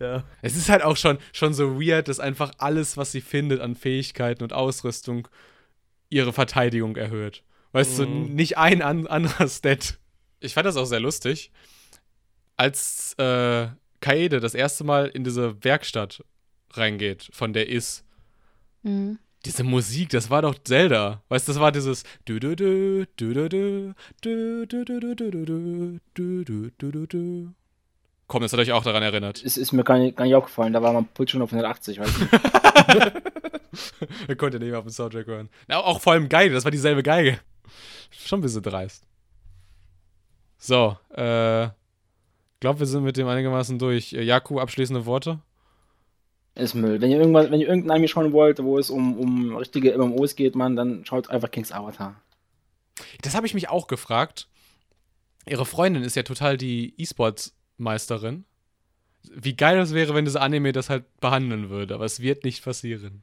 [0.00, 0.24] Ja.
[0.40, 3.76] es ist halt auch schon, schon so weird, dass einfach alles, was sie findet an
[3.76, 5.28] Fähigkeiten und Ausrüstung,
[6.10, 7.44] ihre Verteidigung erhöht.
[7.70, 8.34] Weißt du, Mhm.
[8.34, 9.98] nicht ein an, anderer Stat.
[10.40, 11.52] Ich fand das auch sehr lustig,
[12.56, 13.68] als äh,
[14.00, 16.24] Kaede das erste Mal in diese Werkstatt
[16.72, 18.04] reingeht, von der Is.
[18.82, 21.22] Mhm diese Musik, das war doch Zelda.
[21.28, 22.04] Weißt du, das war dieses.
[28.28, 29.42] Komm, das hat euch auch daran erinnert.
[29.44, 31.98] Es ist mir gar nicht, gar nicht aufgefallen, da war mein Puls schon auf 180,
[31.98, 32.26] weißt du.
[34.28, 35.50] er konnte nicht mehr auf den Soundtrack hören.
[35.68, 37.38] Na, auch vor allem Geige, das war dieselbe Geige.
[38.10, 39.06] Schon ein bisschen dreist.
[40.58, 41.68] So, äh.
[42.60, 44.12] Glaub, wir sind mit dem einigermaßen durch.
[44.12, 45.40] Jaku, abschließende Worte?
[46.54, 47.00] Ist Müll.
[47.00, 50.36] Wenn ihr irgendwas, wenn ihr irgendeinen Anime schauen wollt, wo es um, um richtige MMOs
[50.36, 52.20] geht, man, dann schaut einfach Kings Avatar.
[53.22, 54.48] Das habe ich mich auch gefragt.
[55.46, 58.44] Ihre Freundin ist ja total die E-Sports-Meisterin.
[59.34, 62.62] Wie geil das wäre, wenn das Anime das halt behandeln würde, aber es wird nicht
[62.62, 63.22] passieren.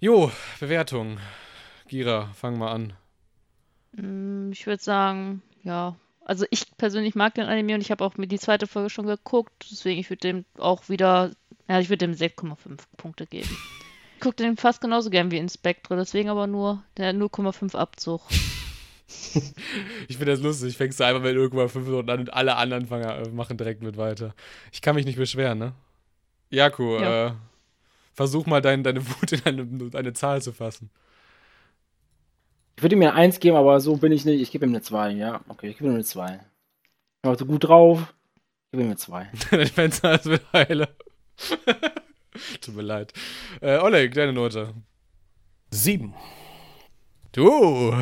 [0.00, 0.30] Jo,
[0.60, 1.18] Bewertung.
[1.88, 2.92] Gira, fang mal an.
[3.92, 5.96] Mm, Ich würde sagen, ja.
[6.24, 9.06] Also ich persönlich mag den Anime und ich habe auch mir die zweite Folge schon
[9.06, 9.66] geguckt.
[9.70, 11.32] Deswegen, ich würde dem auch wieder,
[11.68, 12.56] ja, ich würde dem 6,5
[12.96, 13.50] Punkte geben.
[14.16, 18.22] Ich gucke den fast genauso gern wie Inspectre, deswegen aber nur der 0,5 Abzug.
[20.08, 20.76] Ich finde das lustig.
[20.76, 23.82] Fängst du einfach mit irgendwann fünf Minuten an und alle anderen fangen, äh, machen direkt
[23.82, 24.34] mit weiter.
[24.72, 25.72] Ich kann mich nicht beschweren, ne?
[26.50, 27.26] Jaku, Ja.
[27.28, 27.32] äh,
[28.14, 30.90] versuch mal dein, deine Wut in eine, eine Zahl zu fassen.
[32.76, 34.40] Ich würde ihm eine 1 geben, aber so bin ich nicht.
[34.40, 35.40] Ich gebe ihm eine 2, ja.
[35.48, 36.34] Okay, ich gebe ihm eine 2.
[36.34, 38.14] Ich war so gut drauf.
[38.66, 39.30] Ich gebe ihm eine 2.
[39.50, 40.88] Dein Fenster ist wieder heile.
[42.60, 43.12] Tut mir leid.
[43.60, 44.74] Äh, Oleg, deine Note.
[45.70, 46.14] Sieben.
[47.32, 47.94] Du!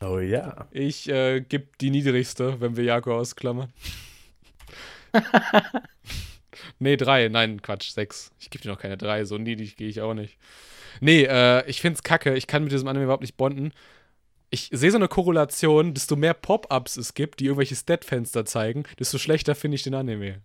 [0.00, 0.68] Oh ja.
[0.70, 3.72] Ich äh, gebe die niedrigste, wenn wir Jako ausklammern.
[6.78, 7.28] nee, drei.
[7.28, 8.30] Nein, Quatsch, sechs.
[8.38, 9.24] Ich gebe dir noch keine drei.
[9.24, 10.38] So niedrig gehe ich auch nicht.
[11.00, 12.34] Nee, äh, ich find's kacke.
[12.36, 13.72] Ich kann mit diesem Anime überhaupt nicht bonden.
[14.50, 19.18] Ich sehe so eine Korrelation, desto mehr Pop-Ups es gibt, die irgendwelche Stat-Fenster zeigen, desto
[19.18, 20.40] schlechter finde ich den Anime.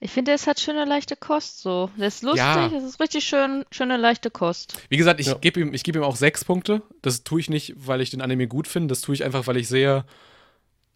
[0.00, 1.90] Ich finde, es hat schöne leichte Kost so.
[1.98, 2.66] Der ist lustig, Ja.
[2.66, 4.78] es ist richtig schön, schöne leichte Kost.
[4.88, 5.34] Wie gesagt, ich Ja.
[5.34, 6.82] gebe ihm, ich geb ihm auch sechs Punkte.
[7.02, 8.88] Das tue ich nicht, weil ich den Anime gut finde.
[8.88, 10.04] Das tue ich einfach, weil ich sehe,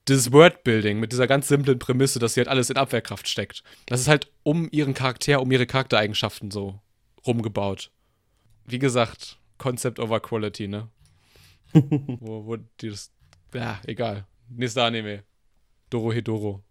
[0.09, 3.63] dieses Wordbuilding mit dieser ganz simplen Prämisse, dass sie halt alles in Abwehrkraft steckt.
[3.87, 6.81] Das ist halt um ihren Charakter, um ihre Charaktereigenschaften so
[7.27, 7.91] rumgebaut.
[8.71, 10.89] Wie gesagt, Concept over Quality, ne?
[11.73, 13.13] wo, wo die das.
[13.55, 14.27] Ja, egal.
[14.49, 15.25] Nächster Anime.
[15.91, 16.63] Doro Hedoro.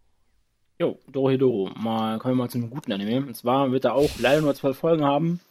[0.82, 1.72] Jo, Dorohedoro.
[1.76, 3.18] Mal kommen wir mal zu einem guten Anime.
[3.18, 5.42] Und zwar wird er auch leider nur zwölf Folgen haben.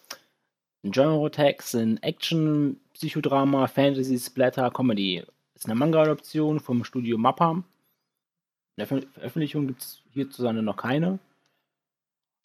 [0.85, 5.23] Genre-Tags sind Action, Psychodrama, Fantasy, Splatter, Comedy.
[5.55, 7.51] Ist eine Manga-Adoption vom Studio Mappa.
[7.53, 7.65] In
[8.79, 11.19] der Ver Veröffentlichung gibt es hierzulande noch keine.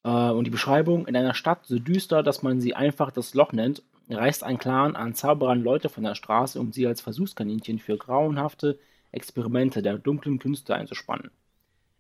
[0.04, 3.54] Äh, und die Beschreibung: In einer Stadt so düster, dass man sie einfach das Loch
[3.54, 7.98] nennt, reist ein Clan an Zauberern Leute von der Straße, um sie als Versuchskaninchen für
[7.98, 8.80] grauenhafte
[9.12, 11.32] Experimente der dunklen Künste einzuspannen.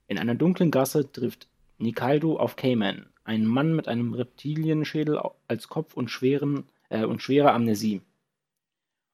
[0.08, 5.96] In einer dunklen Gasse trifft Nikaido auf Cayman, einen Mann mit einem Reptilienschädel als Kopf
[5.96, 8.02] und, schweren, äh, und schwerer Amnesie.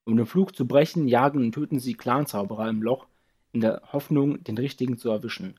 [0.06, 3.08] Um den Fluch zu brechen, jagen und töten sie Clanzauberer im Loch,
[3.52, 5.56] in der Hoffnung, den richtigen zu erwischen.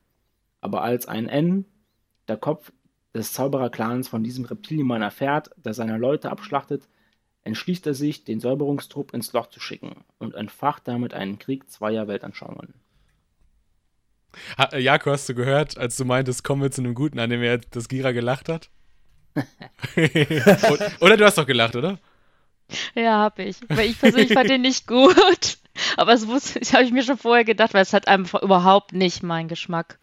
[0.61, 1.65] Aber als ein N,
[2.29, 2.73] der Kopf
[3.15, 6.89] des Zaubererclans von diesem Reptilienmann erfährt, der seine Leute abschlachtet,
[7.45, 12.09] entschließt er sich, den Säuberungstrupp ins Loch zu schicken und entfacht damit einen Krieg zweier
[12.09, 12.75] Weltanschauungen.
[14.57, 17.59] Ha, äh, Jako, hast du gehört, als du meintest, kommen wir zu einem guten Anime,
[17.71, 18.71] dass Gira gelacht hat?
[19.97, 21.99] Und- oder du hast doch gelacht, oder?
[22.95, 23.57] Ja, habe ich.
[23.69, 25.59] Weil ich persönlich fand den nicht gut.
[25.97, 28.93] Aber es wusste, ich habe ich mir schon vorher gedacht, weil es hat einfach überhaupt
[28.93, 29.99] nicht mein Geschmack.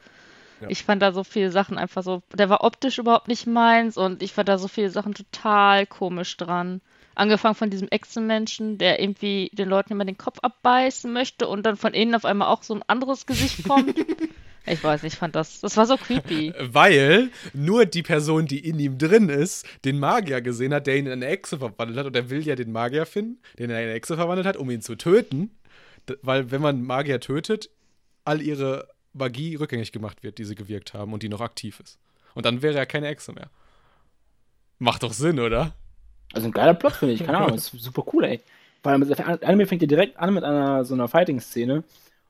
[0.61, 0.69] Ja.
[0.69, 4.23] Ich fand da so viele Sachen einfach so, der war optisch überhaupt nicht meins und
[4.23, 6.81] ich fand da so viele Sachen total komisch dran.
[7.17, 11.75] Angefangen von diesem Echsenmenschen, der irgendwie den Leuten immer den Kopf abbeißen möchte und dann
[11.75, 13.95] von innen auf einmal auch so ein anderes Gesicht kommt.
[14.67, 16.53] ich weiß nicht, ich fand das, das war so creepy.
[16.59, 21.07] Weil nur die Person, die in ihm drin ist, den Magier gesehen hat, der ihn
[21.07, 22.05] in eine Echse verwandelt hat.
[22.05, 24.69] Und er will ja den Magier finden, den er in eine Echse verwandelt hat, um
[24.69, 25.57] ihn zu töten.
[26.21, 27.71] Weil wenn man Magier tötet,
[28.25, 31.97] all ihre Magie rückgängig gemacht wird, die sie gewirkt haben und die noch aktiv ist.
[32.35, 33.49] Und dann wäre er keine Echse mehr.
[34.77, 35.73] Macht doch Sinn, oder?
[36.33, 37.23] Also ein geiler Plot, finde ich.
[37.23, 38.41] Keine Ahnung, ist super cool, ey.
[38.83, 41.83] Vor allem, der Anime fängt ja direkt an mit einer so einer Fighting-Szene.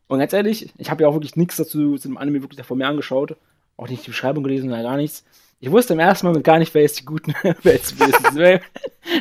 [0.08, 2.78] Und ganz ehrlich, ich habe ja auch wirklich nichts dazu zu dem Anime wirklich davor
[2.78, 3.36] mir angeschaut.
[3.76, 5.24] Auch nicht die Beschreibung gelesen oder gar nichts.
[5.60, 7.34] Ich wusste im ersten Moment gar nicht, wer ist die Guten,
[7.64, 8.26] wer ist die Bösen.
[8.34, 8.62] wer,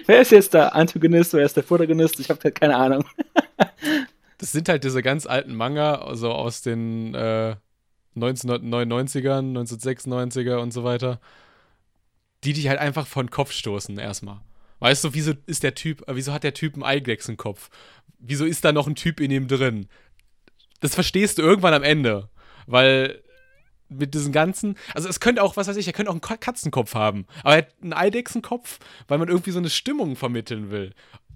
[0.06, 2.20] wer ist jetzt der Antagonist, wer ist der Protagonist?
[2.20, 3.04] Ich habe halt keine Ahnung.
[4.38, 7.56] Das sind halt diese ganz alten Manga, also aus den äh,
[8.16, 11.20] 1999ern, 1996er und so weiter,
[12.44, 14.40] die dich halt einfach von Kopf stoßen erstmal.
[14.78, 17.70] Weißt du, wieso ist der Typ, äh, wieso hat der Typ einen Eidechsenkopf?
[18.18, 19.88] Wieso ist da noch ein Typ in ihm drin?
[20.80, 22.28] Das verstehst du irgendwann am Ende,
[22.66, 23.22] weil
[23.88, 26.36] mit diesen ganzen, also es könnte auch, was weiß ich, er könnte auch einen Ka-
[26.36, 30.92] Katzenkopf haben, aber er hat einen Eidechsenkopf, weil man irgendwie so eine Stimmung vermitteln will.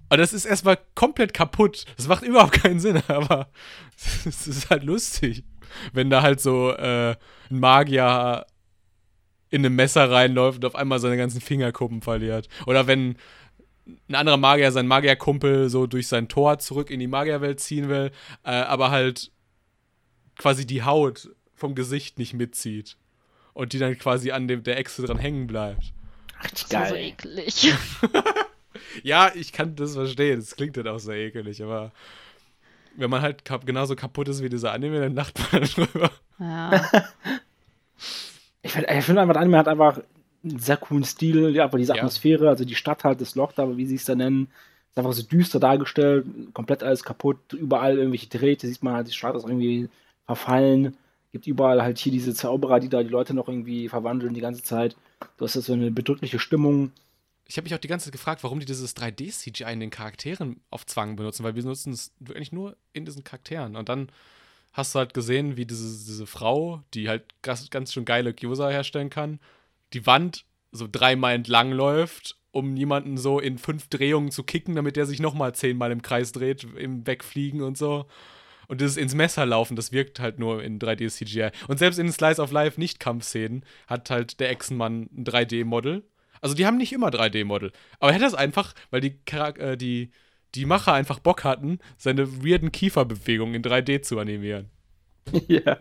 [0.09, 1.85] Und das ist erstmal komplett kaputt.
[1.95, 3.49] Das macht überhaupt keinen Sinn, aber
[4.25, 5.45] es ist halt lustig,
[5.93, 7.15] wenn da halt so äh,
[7.49, 8.45] ein Magier
[9.51, 12.49] in ein Messer reinläuft und auf einmal seine ganzen Fingerkuppen verliert.
[12.65, 13.15] Oder wenn
[14.09, 18.11] ein anderer Magier seinen Magierkumpel so durch sein Tor zurück in die Magierwelt ziehen will,
[18.43, 19.31] äh, aber halt
[20.37, 22.97] quasi die Haut vom Gesicht nicht mitzieht.
[23.53, 25.93] Und die dann quasi an dem, der Echse dran hängen bleibt.
[26.41, 27.73] Richtig Das war so eklig.
[29.03, 30.39] Ja, ich kann das verstehen.
[30.39, 31.91] Das klingt dann auch sehr ekelig, aber
[32.95, 36.11] wenn man halt kap genauso kaputt ist wie dieser Anime, dann lacht man drüber.
[36.39, 36.89] Ja.
[38.63, 40.01] Ich finde find einfach, der Anime hat einfach
[40.43, 41.99] einen sehr coolen Stil, ja, aber diese Ja.
[41.99, 44.47] Atmosphäre, also die Stadt halt, das Loch da, wie sie es da nennen,
[44.89, 49.13] ist einfach so düster dargestellt, komplett alles kaputt, überall irgendwelche Drähte, sieht man halt, die
[49.13, 49.89] Stadt ist irgendwie
[50.25, 50.97] verfallen,
[51.31, 54.63] gibt überall halt hier diese Zauberer, die da die Leute noch irgendwie verwandeln die ganze
[54.63, 54.95] Zeit.
[55.37, 56.91] Du hast da so eine bedrückliche Stimmung.
[57.47, 60.61] Ich habe mich auch die ganze Zeit gefragt, warum die dieses 3D-CGI in den Charakteren
[60.69, 63.75] auf Zwang benutzen, weil wir benutzen es eigentlich nur in diesen Charakteren.
[63.75, 64.09] Und dann
[64.73, 68.69] hast du halt gesehen, wie diese, diese Frau, die halt ganz, ganz schön geile Gyoza
[68.69, 69.39] herstellen kann,
[69.93, 74.95] die Wand so dreimal entlang läuft, um jemanden so in fünf Drehungen zu kicken, damit
[74.95, 78.05] der sich nochmal zehnmal im Kreis dreht, im Wegfliegen und so.
[78.67, 81.51] Und dieses ins Messer laufen, das wirkt halt nur in 3D-CGI.
[81.67, 86.03] Und selbst in Slice of Life Nicht-Kampfszenen hat halt der Echsenmann ein 3D-Model.
[86.39, 87.73] Also die haben nicht immer 3D-Model.
[87.99, 90.11] Aber er hat das einfach, weil die, Charak äh, die,
[90.55, 94.69] die Macher einfach Bock hatten, seine weirden Kieferbewegungen in 3D zu animieren.
[95.47, 95.77] ja.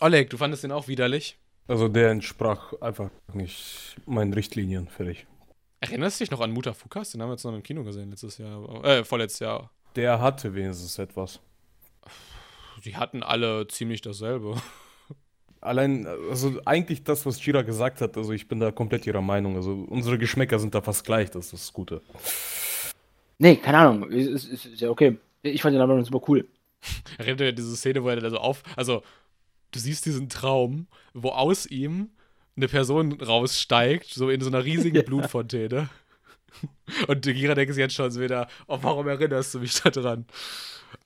[0.00, 1.38] Oleg, du fandest den auch widerlich?
[1.68, 5.26] Also der entsprach einfach nicht meinen Richtlinien, fertig.
[5.80, 7.12] Erinnerst du dich noch an Mutafukas?
[7.12, 8.84] Den haben wir jetzt noch im Kino gesehen letztes Jahr.
[8.84, 9.70] Äh, vorletztes Jahr.
[9.96, 11.40] Der hatte wenigstens etwas.
[12.84, 14.60] Die hatten alle ziemlich dasselbe.
[15.60, 19.56] Allein, also eigentlich das, was Shira gesagt hat, also ich bin da komplett ihrer Meinung.
[19.56, 22.00] Also unsere Geschmäcker sind da fast gleich, das ist das Gute.
[23.42, 25.16] Nee, keine Ahnung, ist, ist, ist, ja okay.
[25.40, 26.46] Ich fand den aber super cool.
[27.16, 28.62] Erinnert ihr diese Szene, wo er da so auf.
[28.76, 29.02] Also,
[29.70, 32.10] du siehst diesen Traum, wo aus ihm
[32.54, 35.02] eine Person raussteigt, so in so einer riesigen Ja.
[35.02, 35.88] Blutfontäne.
[37.06, 40.26] Und Gira denkt sich jetzt schon so wieder, oh, warum erinnerst du mich da dran?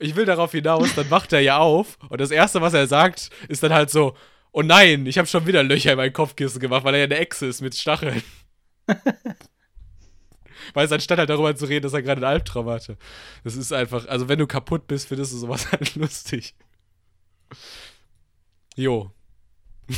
[0.00, 3.30] Ich will darauf hinaus, dann wacht er ja auf und das Erste, was er sagt,
[3.48, 4.16] ist dann halt so,
[4.50, 7.18] oh nein, ich habe schon wieder Löcher in mein Kopfkissen gemacht, weil er ja eine
[7.18, 8.24] Echse ist mit Stacheln.
[10.72, 12.96] Weil es anstatt halt darüber zu reden, dass er gerade einen Albtraum hatte.
[13.42, 16.54] Das ist einfach, also wenn du kaputt bist, findest du sowas halt lustig.
[18.76, 19.10] Jo,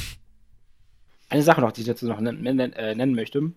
[1.28, 3.52] Eine Sache noch, die ich dazu noch nennen, äh, nennen möchte.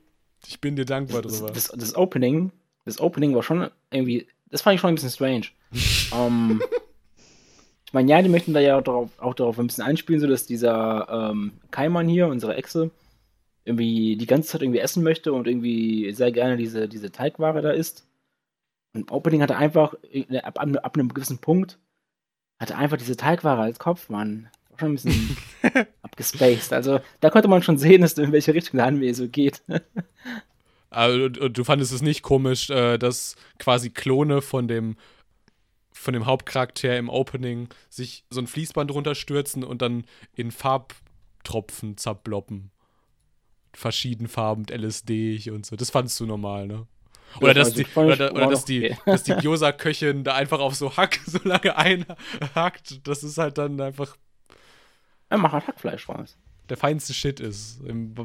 [0.47, 1.51] ich bin dir dankbar Das, drüber.
[1.53, 2.51] das, das Opening,
[2.85, 5.45] das Opening war schon irgendwie, das fand ich schon ein bisschen strange.
[6.13, 6.61] ähm,
[7.85, 10.27] ich meine, ja, die möchten da ja auch darauf, auch darauf ein bisschen einspielen, so
[10.27, 12.89] dass dieser ähm, Kaiman hier, unsere Echse,
[13.69, 17.71] irgendwie die ganze Zeit irgendwie essen möchte und irgendwie sehr gerne diese, diese Teigware da
[17.71, 18.07] isst.
[18.93, 21.77] Und im Opening hat er einfach, äh, ab, ab, ab einem gewissen Punkt,
[22.59, 24.49] hat er einfach diese Teigware als Kopf, Mann.
[24.69, 25.37] War schon ein bisschen
[26.01, 26.73] abgespaced.
[26.73, 29.61] Also da konnte man schon sehen, dass in welche Richtung der Anime so geht.
[30.89, 34.97] Also, und, und du fandest es nicht komisch, äh, dass quasi Klone von dem
[35.91, 42.71] von dem Hauptcharakter im Opening sich so ein Fließband runterstürzen und dann in Farbtropfen zerbloppen.
[43.73, 45.75] Verschiedenfarben, LSD und so.
[45.75, 46.87] Das fandst du normal, ne?
[47.41, 48.97] Oder, Das dass die, oder, oder dass noch die, okay.
[49.05, 53.79] dass die Gyoza-Köchin da einfach auf so Hack so lange einhackt, das ist halt dann
[53.79, 54.15] einfach
[55.29, 56.37] Er macht halt Hackfleisch raus.
[56.69, 57.81] der feinste Shit ist.
[57.85, 58.15] Im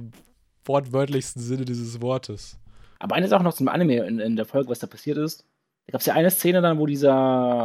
[0.64, 2.58] wortwörtlichsten Sinne dieses Wortes.
[2.98, 5.44] Aber eine Sache noch zum Anime in, in der Folge, was da passiert ist.
[5.86, 7.12] Da gab es ja eine Szene dann, wo dieser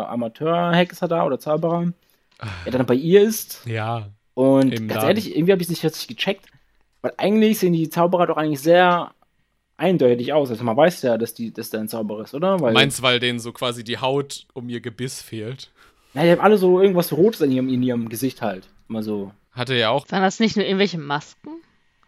[0.10, 1.94] Amateur-Hexer da oder Zauberer,
[2.66, 3.62] der dann bei ihr ist.
[3.66, 4.10] Ja.
[4.34, 5.08] Und ganz Laden.
[5.08, 6.46] ehrlich, irgendwie habe ich es nicht richtig gecheckt.
[7.02, 9.12] Weil eigentlich sehen die Zauberer doch eigentlich sehr
[9.78, 10.50] eindeutig aus.
[10.50, 12.60] Also man weiß ja, dass die, dass der ein Zauberer ist, oder?
[12.60, 15.72] Weil, Meinst, weil denen so quasi die Haut um ihr Gebiss fehlt?
[16.14, 18.68] ja, die haben alle so irgendwas Rotes in ihrem, in ihrem Gesicht halt.
[18.88, 19.32] Mal so.
[19.52, 20.10] Hatte ja auch.
[20.12, 21.50] Waren das nicht nur irgendwelche Masken?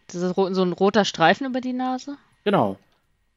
[0.07, 2.17] Das ist ro- so ein roter Streifen über die Nase?
[2.43, 2.77] Genau.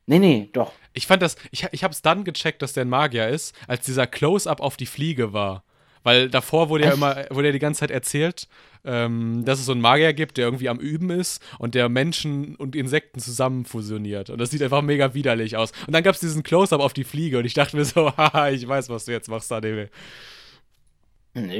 [0.06, 0.72] Nee, nee, doch.
[0.92, 4.06] Ich fand das, ich, ich hab's dann gecheckt, dass der ein Magier ist, als dieser
[4.06, 5.62] Close-Up auf die Fliege war.
[6.04, 8.46] Weil davor wurde ja immer, wurde ja die ganze Zeit erzählt,
[8.84, 12.54] ähm, dass es so einen Magier gibt, der irgendwie am Üben ist und der Menschen
[12.56, 14.30] und Insekten zusammen fusioniert.
[14.30, 15.72] Und das sieht einfach mega widerlich aus.
[15.86, 18.68] Und dann gab's diesen Close-Up auf die Fliege und ich dachte mir so, haha, ich
[18.68, 19.50] weiß, was du jetzt machst.
[19.50, 19.88] Nee,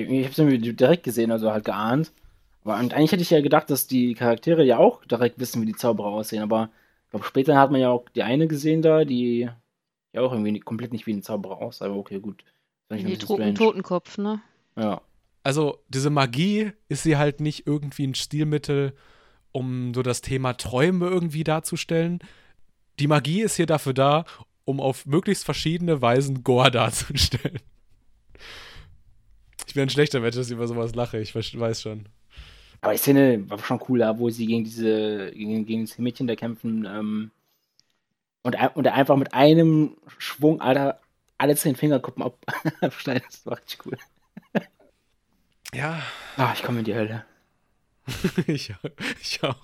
[0.02, 2.12] Ich habe es irgendwie direkt gesehen, also halt geahnt.
[2.64, 5.66] Aber und eigentlich hätte ich ja gedacht, dass die Charaktere ja auch direkt wissen, wie
[5.66, 6.42] die Zauberer aussehen.
[6.42, 6.70] Aber
[7.06, 9.48] ich glaube, später hat man ja auch die eine gesehen da, die
[10.12, 11.86] ja auch irgendwie komplett nicht wie ein Zauberer aussah.
[11.86, 12.44] Aber okay, gut.
[12.90, 13.54] Die Toten strange.
[13.54, 14.40] Totenkopf, ne?
[14.76, 15.00] Ja.
[15.42, 18.94] Also, diese Magie ist sie halt nicht irgendwie ein Stilmittel,
[19.52, 22.20] um so das Thema Träume irgendwie darzustellen.
[22.98, 24.24] Die Magie ist hier dafür da,
[24.64, 27.58] um auf möglichst verschiedene Weisen Gore darzustellen.
[29.66, 32.06] Ich bin ein schlechter Mensch, dass ich über sowas lache, ich weiß- schon.
[32.80, 36.26] Aber die Szene war schon cool, da, wo sie gegen diese, gegen, gegen das Mädchen
[36.26, 37.30] da kämpfen, ähm,
[38.42, 41.00] und, und einfach mit einem Schwung, Alter,
[41.38, 42.38] alle zehn Fingerkuppen ab,
[42.80, 43.24] abschneidet.
[43.30, 43.98] Das war richtig cool.
[45.74, 46.00] Ja,
[46.36, 47.24] Ah, ich komme in die Hölle.
[48.46, 48.72] ich,
[49.20, 49.56] ich auch.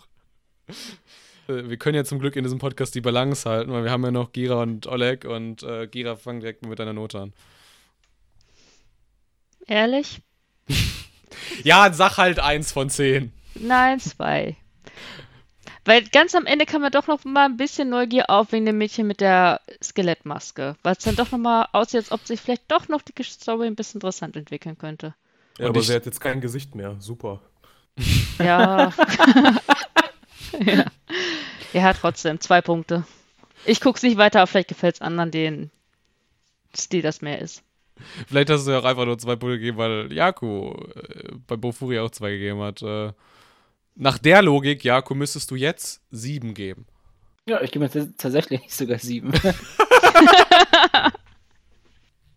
[1.49, 4.05] Äh, Wir können ja zum Glück in diesem Podcast die Balance halten, weil wir haben
[4.05, 7.33] ja noch Gira und Oleg und äh, Gira fang direkt mit deiner Note an.
[9.67, 10.21] Ehrlich?
[11.63, 13.33] Ja, sag halt eins von zehn.
[13.55, 14.57] Nein, zwei.
[15.85, 18.79] Weil ganz am Ende kam mir doch noch mal ein bisschen Neugier auf wegen dem
[18.79, 20.77] Mädchen mit der Skelettmaske.
[20.83, 23.67] Weil es dann doch noch mal aussieht, als ob sich vielleicht doch noch die Story
[23.67, 25.15] ein bisschen interessant entwickeln könnte.
[25.59, 26.97] Ja, Und aber ich- sie hat jetzt kein Gesicht mehr.
[27.01, 27.41] Super.
[28.39, 28.93] Ja.
[30.65, 30.85] ja.
[31.73, 33.05] Ja, trotzdem, zwei Punkte.
[33.67, 35.71] Ich guck's nicht weiter, aber vielleicht gefällt's anderen, denen
[36.77, 37.63] Stil das mehr ist.
[38.29, 41.99] Vielleicht hast du ja auch einfach nur zwei Punkte gegeben, weil Jaku äh, bei Bofuri
[41.99, 42.81] auch zwei gegeben hat.
[42.81, 43.13] Äh,
[44.01, 46.87] nach der Logik, Jaku, müsstest du jetzt sieben geben.
[47.47, 49.33] Ja, ich gebe mir tats- tatsächlich sogar sieben.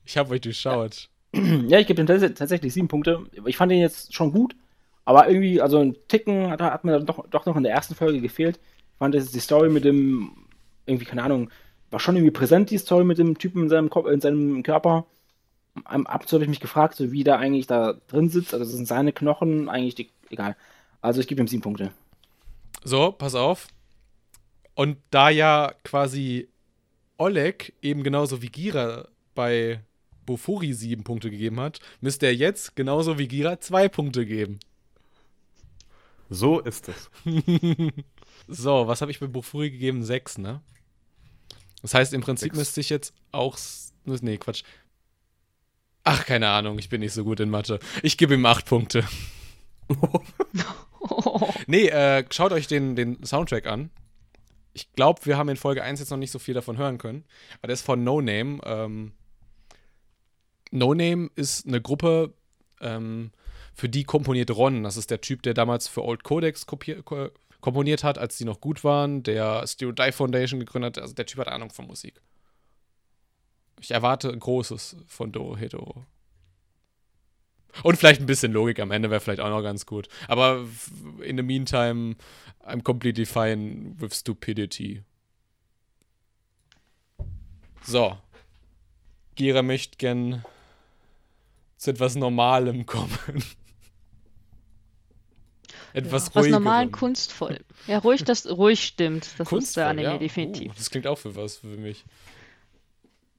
[0.06, 1.10] Ich habe euch durchschaut.
[1.34, 3.26] ja, ich gebe ihm tats tatsächlich sieben Punkte.
[3.46, 4.56] Ich fand ihn jetzt schon gut,
[5.06, 7.96] aber irgendwie, also ein Ticken hat, hat mir dann doch, doch noch in der ersten
[7.96, 8.60] Folge gefehlt.
[8.92, 10.32] Ich fand, dass die Story mit dem,
[10.86, 11.50] irgendwie, keine Ahnung,
[11.90, 15.06] war schon irgendwie präsent, die Story mit dem Typen in seinem, Kopf, in seinem Körper.
[15.86, 18.54] Am Ab und zu habe ich mich gefragt, so wie der eigentlich da drin sitzt.
[18.54, 20.56] Also, das sind seine Knochen, eigentlich die, egal.
[21.04, 21.92] Also, ich gebe ihm sieben Punkte.
[22.84, 23.68] So, pass auf.
[24.74, 26.50] Und da ja quasi
[27.18, 29.82] Oleg eben genauso wie Gira bei
[30.26, 34.60] Bofuri sieben Punkte gegeben hat, müsste er jetzt genauso wie Gira zwei Punkte geben.
[36.30, 37.10] So ist es.
[38.48, 40.04] So, was habe ich bei Bofuri gegeben?
[40.04, 40.60] Sechs, ne?
[41.82, 42.58] Das heißt, im Prinzip Sechs.
[42.58, 43.56] müsste ich jetzt auch.
[43.56, 44.64] s- Nee, Quatsch.
[46.04, 47.80] Ach, keine Ahnung, ich bin nicht so gut in Mathe.
[48.02, 49.08] Ich gebe ihm acht Punkte.
[51.68, 53.90] Nee, äh, schaut euch den, den Soundtrack an.
[54.74, 57.26] Ich glaube, wir haben in Folge 1 jetzt noch nicht so viel davon hören können.
[57.60, 58.60] Aber der ist von No Name.
[58.66, 59.14] Ähm,
[60.72, 62.34] no Name ist eine Gruppe,
[62.82, 63.32] ähm,
[63.74, 64.84] für die komponiert Ron.
[64.84, 66.78] Das ist der Typ, der damals für Old Codex ko
[67.62, 69.24] komponiert hat, als die noch gut waren.
[69.24, 71.02] Der Stereo Die Foundation gegründet hat.
[71.02, 72.22] Also der Typ hat Ahnung von Musik.
[73.80, 76.06] Ich erwarte Großes von Doro Hedoro.
[77.82, 80.08] Und vielleicht ein bisschen Logik am Ende wäre vielleicht auch noch ganz gut.
[80.28, 80.66] Aber
[81.22, 82.16] in the meantime,
[82.66, 85.04] I'm completely fine with stupidity.
[87.84, 88.18] So.
[89.36, 90.46] Gira möchte gern
[91.78, 93.44] zu etwas Normalem kommen.
[95.94, 96.64] etwas Was ruhigerem.
[96.64, 97.60] normal kunstvoll.
[97.88, 99.26] Ja, ruhig, das ruhig stimmt.
[99.26, 100.18] Das ist Kunstvoll, der Anime ja.
[100.18, 100.72] definitiv.
[100.72, 102.04] Uh, das klingt auch für was für mich.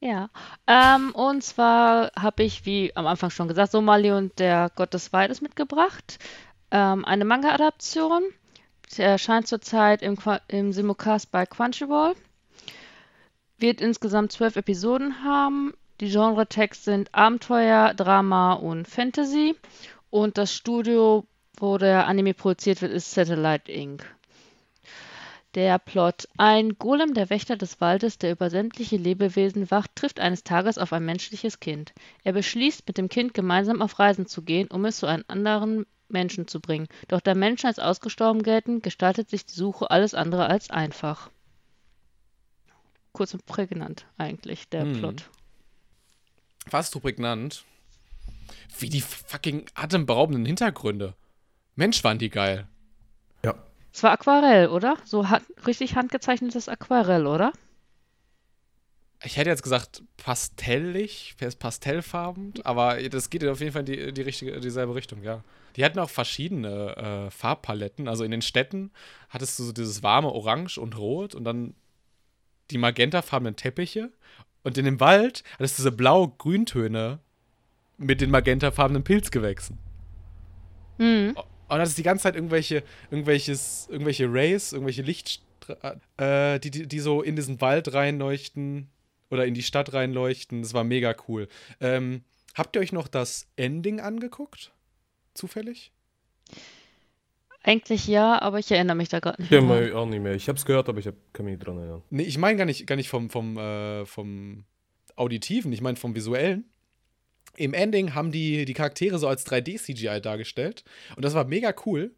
[0.04, 0.28] Ja,
[0.66, 5.14] ähm, und zwar habe ich, wie am Anfang schon gesagt, Somali und der Gott des
[5.14, 6.18] Waldes mitgebracht.
[6.70, 8.22] Ähm, eine Manga-Adaption.
[8.86, 12.14] Sie erscheint zurzeit im, im Simulcast bei Crunchyroll.
[13.56, 15.72] Wird insgesamt zwölf Episoden haben.
[16.00, 19.56] Die Genre-Tags sind Abenteuer, Drama und Fantasy.
[20.10, 21.24] Und das Studio,
[21.56, 24.04] wo der Anime produziert wird, ist Satellite Inc.
[25.54, 26.28] Der Plot.
[26.36, 30.92] Ein Golem, der Wächter des Waldes, der über sämtliche Lebewesen wacht, trifft eines Tages auf
[30.92, 31.92] ein menschliches Kind.
[32.24, 35.86] Er beschließt, mit dem Kind gemeinsam auf Reisen zu gehen, um es zu einem anderen
[36.08, 36.88] Menschen zu bringen.
[37.08, 41.30] Doch da Menschen als ausgestorben gelten, gestaltet sich die Suche alles andere als einfach.
[43.12, 44.94] kurz und prägnant eigentlich, der Hm.
[44.94, 45.30] Plot.
[46.66, 47.64] Fast so prägnant.
[48.80, 51.14] Wie die fucking atemberaubenden Hintergründe.
[51.76, 52.66] Mensch, waren die geil.
[53.94, 54.96] Es war Aquarell, oder?
[55.04, 57.52] So hat, richtig handgezeichnetes Aquarell, oder?
[59.22, 64.22] Ich hätte jetzt gesagt pastellig, pastellfarben, aber das geht auf jeden Fall in die, die
[64.22, 65.44] richtige, dieselbe Richtung, ja.
[65.76, 68.08] Die hatten auch verschiedene äh, Farbpaletten.
[68.08, 68.90] Also in den Städten
[69.28, 71.74] hattest du so dieses warme Orange und Rot und dann
[72.72, 74.10] die magentafarbenen Teppiche.
[74.64, 77.20] Und in dem Wald hattest du diese blau-grüntöne
[77.96, 79.78] mit den magentafarbenen Pilzgewächsen.
[80.98, 81.34] Hm.
[81.68, 86.86] Und hattest du die ganze Zeit irgendwelche, irgendwelches, irgendwelche Rays, irgendwelche Lichtstrahlen, äh, die, die,
[86.86, 88.88] die so in diesen Wald reinleuchten
[89.30, 90.62] oder in die Stadt reinleuchten.
[90.62, 91.48] Das war mega cool.
[91.80, 92.22] Ähm,
[92.54, 94.72] habt ihr euch noch das Ending angeguckt?
[95.32, 95.90] Zufällig?
[97.62, 99.80] Eigentlich ja, aber ich erinnere mich da gerade nicht Ja, mehr.
[99.80, 100.34] mal auch nicht mehr.
[100.34, 102.02] Ich habe es gehört, aber ich hab, kann mich nicht dran erinnern.
[102.10, 104.64] Nee, ich meine gar nicht, gar nicht vom, vom, äh, vom
[105.16, 106.64] Auditiven, ich meine vom Visuellen.
[107.56, 110.84] Im Ending haben die die Charaktere so als 3D-CGI dargestellt.
[111.16, 112.12] Und das war mega cool,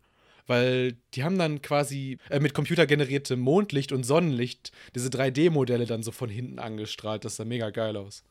[0.47, 6.13] weil die haben dann quasi äh, mit computergeneriertem Mondlicht und Sonnenlicht diese 3D-Modelle dann so
[6.13, 7.25] von hinten angestrahlt.
[7.25, 8.25] Das sah mega geil aus.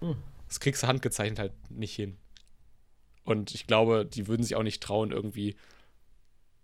[0.00, 0.16] Hm.
[0.48, 2.16] Das kriegst du handgezeichnet halt nicht hin.
[3.24, 5.54] Und ich glaube, die würden sich auch nicht trauen, irgendwie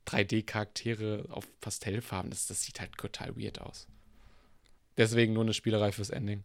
[0.07, 2.31] 3D-Charaktere auf Pastellfarben.
[2.31, 3.87] Das, das sieht halt total weird aus.
[4.97, 6.45] Deswegen nur eine Spielerei fürs Ending.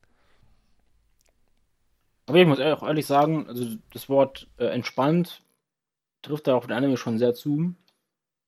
[2.32, 5.42] Aber ich muss auch ehrlich sagen, also das Wort äh, entspannt
[6.22, 7.74] trifft da auf den Anime schon sehr zu.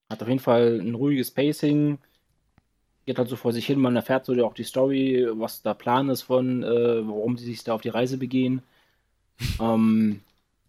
[0.09, 1.97] Hat auf jeden Fall ein ruhiges Pacing.
[3.05, 6.07] Geht halt so vor sich hin, man erfährt so auch die Story, was der Plan
[6.07, 8.63] ist von, äh, warum sie sich da auf die Reise begehen.
[9.59, 10.21] ähm,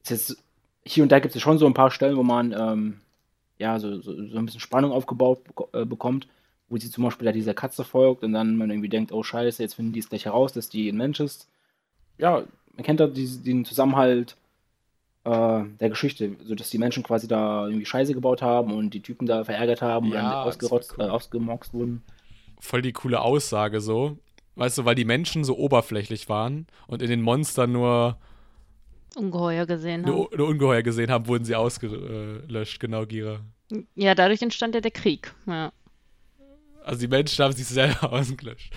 [0.05, 0.37] jetzt,
[0.85, 3.01] hier und da gibt es schon so ein paar Stellen, wo man ähm,
[3.59, 5.39] ja so, so, so ein bisschen Spannung aufgebaut
[5.73, 6.27] äh, bekommt,
[6.69, 9.63] wo sie zum Beispiel da dieser Katze folgt und dann man irgendwie denkt, oh scheiße,
[9.63, 11.49] jetzt finden die es gleich heraus, dass die ein Mensch ist.
[12.19, 12.43] Ja,
[12.77, 14.37] man kennt da diesen, den Zusammenhalt
[15.25, 19.01] äh, der Geschichte, so dass die Menschen quasi da irgendwie Scheiße gebaut haben und die
[19.03, 21.05] Typen da verärgert haben Ja, und ausgerotzt, cool.
[21.07, 22.03] äh, ausgemoxt wurden.
[22.61, 24.19] Voll die coole Aussage so.
[24.57, 28.19] Weißt du, weil die Menschen so oberflächlich waren und in den Monstern nur,
[29.17, 30.37] Ungeheuer gesehen nur, haben.
[30.37, 32.79] nur Ungeheuer gesehen haben, wurden sie ausgelöscht.
[32.81, 33.41] Genau, Gira.
[33.95, 35.35] Ja, dadurch entstand ja der Krieg.
[35.47, 35.73] Ja.
[36.85, 38.73] Also die Menschen haben sich selber ausgelöscht.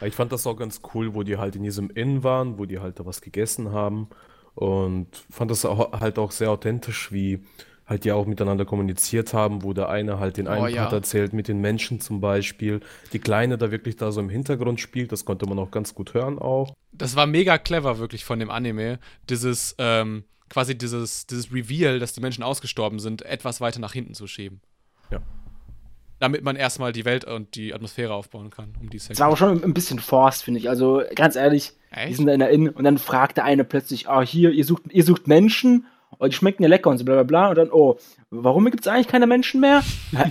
[0.00, 2.78] Ich fand das auch ganz cool, wo die halt in diesem Inn waren, wo die
[2.78, 4.08] halt da was gegessen haben.
[4.54, 7.44] Und fand das auch, halt auch sehr authentisch, wie
[7.86, 10.82] halt die auch miteinander kommuniziert haben, wo der eine halt den einen Oh, ja.
[10.82, 12.80] Part erzählt mit den Menschen zum Beispiel.
[13.12, 16.12] Die Kleine da wirklich da so im Hintergrund spielt, das konnte man auch ganz gut
[16.12, 16.74] hören auch.
[16.92, 18.98] Das war mega clever wirklich von dem Anime.
[19.30, 24.14] Dieses, ähm, quasi dieses, dieses Reveal, dass die Menschen ausgestorben sind, etwas weiter nach hinten
[24.14, 24.60] zu schieben.
[25.10, 25.20] Ja.
[26.20, 29.28] Damit man erstmal die Welt und die Atmosphäre aufbauen kann, um die es Das war
[29.28, 30.68] aber schon ein bisschen forced, finde ich.
[30.68, 32.16] Also ganz ehrlich, die Echt?
[32.16, 34.82] sind da in der Inn und dann fragt der eine plötzlich, ah, hier, ihr sucht,
[34.90, 35.86] ihr sucht Menschen
[36.18, 37.48] und die schmecken ja lecker und so bla bla bla.
[37.50, 37.98] Und dann, oh,
[38.30, 39.82] warum gibt es eigentlich keine Menschen mehr?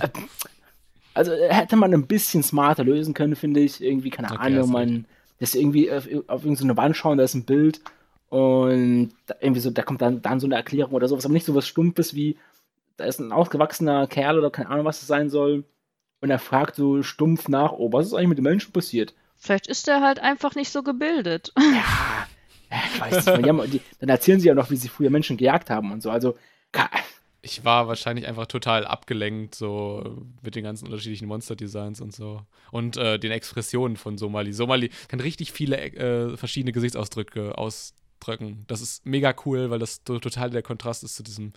[1.14, 3.82] Also äh, hätte man ein bisschen smarter lösen können, finde ich.
[3.82, 5.04] Irgendwie, keine Okay, Ahnung, man,
[5.40, 7.80] das irgendwie auf, auf irgendeine Wand schauen, da ist ein Bild
[8.28, 11.46] und da, irgendwie so, da kommt dann, dann so eine Erklärung oder sowas, aber nicht
[11.46, 12.36] so was Stumpfes wie,
[12.96, 15.64] da ist ein ausgewachsener Kerl oder keine Ahnung, was es sein soll.
[16.20, 19.14] Und er fragt so stumpf nach, oh, was ist eigentlich mit den Menschen passiert?
[19.36, 21.52] Vielleicht ist er halt einfach nicht so gebildet.
[22.70, 23.44] Ja, ich weiß nicht.
[23.46, 26.02] Die haben, die, dann erzählen sie ja noch, wie sie früher Menschen gejagt haben und
[26.02, 26.10] so.
[26.10, 26.36] Also,
[27.40, 32.42] Ich war wahrscheinlich einfach total abgelenkt, so mit den ganzen unterschiedlichen Monster-Designs und so.
[32.72, 34.52] Und äh, den Expressionen von Somali.
[34.52, 38.64] Somali kann richtig viele äh, verschiedene Gesichtsausdrücke ausdrücken.
[38.66, 41.52] Das ist mega cool, weil das so total der Kontrast ist zu diesem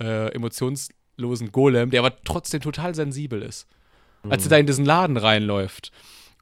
[0.00, 3.68] äh, emotionslosen Golem, der aber trotzdem total sensibel ist.
[4.28, 5.92] Als er da in diesen Laden reinläuft,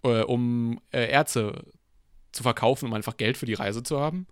[0.02, 1.64] äh, um äh, Erze
[2.32, 4.26] zu verkaufen, um einfach Geld für die Reise zu haben,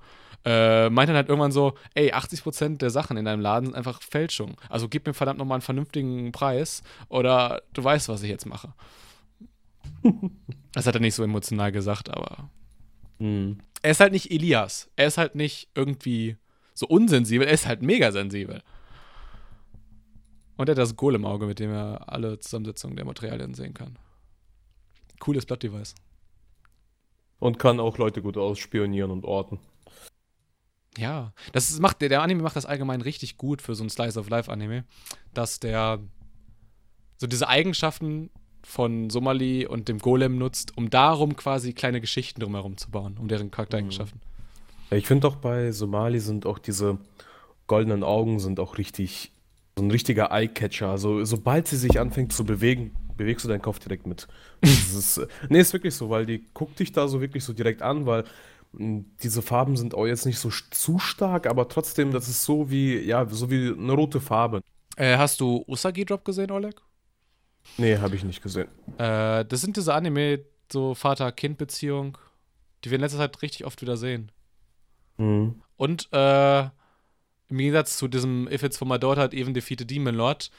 [0.44, 4.02] äh, meint dann halt irgendwann so, ey, 80% der Sachen in deinem Laden sind einfach
[4.02, 4.56] Fälschung.
[4.68, 8.72] Also gib mir verdammt nochmal einen vernünftigen Preis oder du weißt, was ich jetzt mache.
[10.72, 12.50] das hat er nicht so emotional gesagt, aber
[13.18, 13.58] Mhm.
[13.82, 14.90] er ist halt nicht Elias.
[14.96, 16.36] Er ist halt nicht irgendwie
[16.74, 18.62] so unsensibel, er ist halt mega sensibel.
[20.56, 23.98] Und er hat das Golem-Auge, mit dem er alle Zusammensetzungen der Materialien sehen kann.
[25.20, 25.94] Cooles Blattdevice.
[27.38, 29.58] Und kann auch Leute gut ausspionieren und orten.
[30.96, 34.18] Ja, das macht, der, der Anime macht das allgemein richtig gut für so ein Slice
[34.18, 34.84] of Life Anime,
[35.34, 36.00] dass der
[37.18, 38.30] so diese Eigenschaften
[38.62, 43.28] von Somali und dem Golem nutzt, um darum quasi kleine Geschichten drumherum zu bauen, um
[43.28, 44.20] deren Charaktereigenschaften.
[44.90, 46.98] Ja, Ich finde auch bei Somali sind auch diese
[47.66, 49.32] goldenen Augen sind auch richtig,
[49.78, 50.88] so ein richtiger Eyecatcher.
[50.88, 54.26] Also sobald sie sich anfängt zu bewegen, bewegst du deinen Kopf direkt mit.
[54.60, 57.52] Das ist, äh, nee, ist wirklich so, weil die guckt dich da so wirklich so
[57.52, 58.24] direkt an, weil
[58.72, 62.70] mh, diese Farben sind auch jetzt nicht so zu stark, aber trotzdem, das ist so
[62.70, 64.62] wie, ja, so wie eine rote Farbe.
[64.96, 66.80] Äh, hast du Usagi Drop gesehen, Oleg?
[67.76, 68.68] Nee, habe ich nicht gesehen.
[68.96, 70.40] Äh, das sind diese Anime,
[70.72, 72.16] so Vater-Kind-Beziehung,
[72.82, 74.32] die wir in letzter Zeit richtig oft wieder sehen.
[75.18, 75.60] Mhm.
[75.76, 76.68] Und äh,
[77.48, 80.50] im Gegensatz zu diesem If It's For My Daughter, Even Defeat a Demon Lord,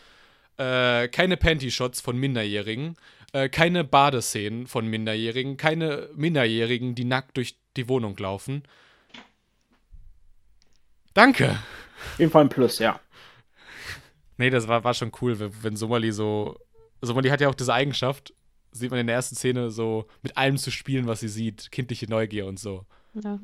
[0.57, 2.95] äh, keine Panty-Shots von Minderjährigen,
[3.33, 8.63] äh, keine Badeszenen von Minderjährigen, keine Minderjährigen, die nackt durch die Wohnung laufen.
[11.13, 11.59] Danke!
[12.13, 12.99] Auf jeden Fall ein Plus, ja.
[14.37, 16.59] Nee, das war, war schon cool, wenn, wenn Somali so.
[17.01, 18.33] Somali hat ja auch diese Eigenschaft,
[18.71, 21.71] sieht man in der ersten Szene, so mit allem zu spielen, was sie sieht.
[21.71, 22.85] Kindliche Neugier und so.
[23.13, 23.39] Ja.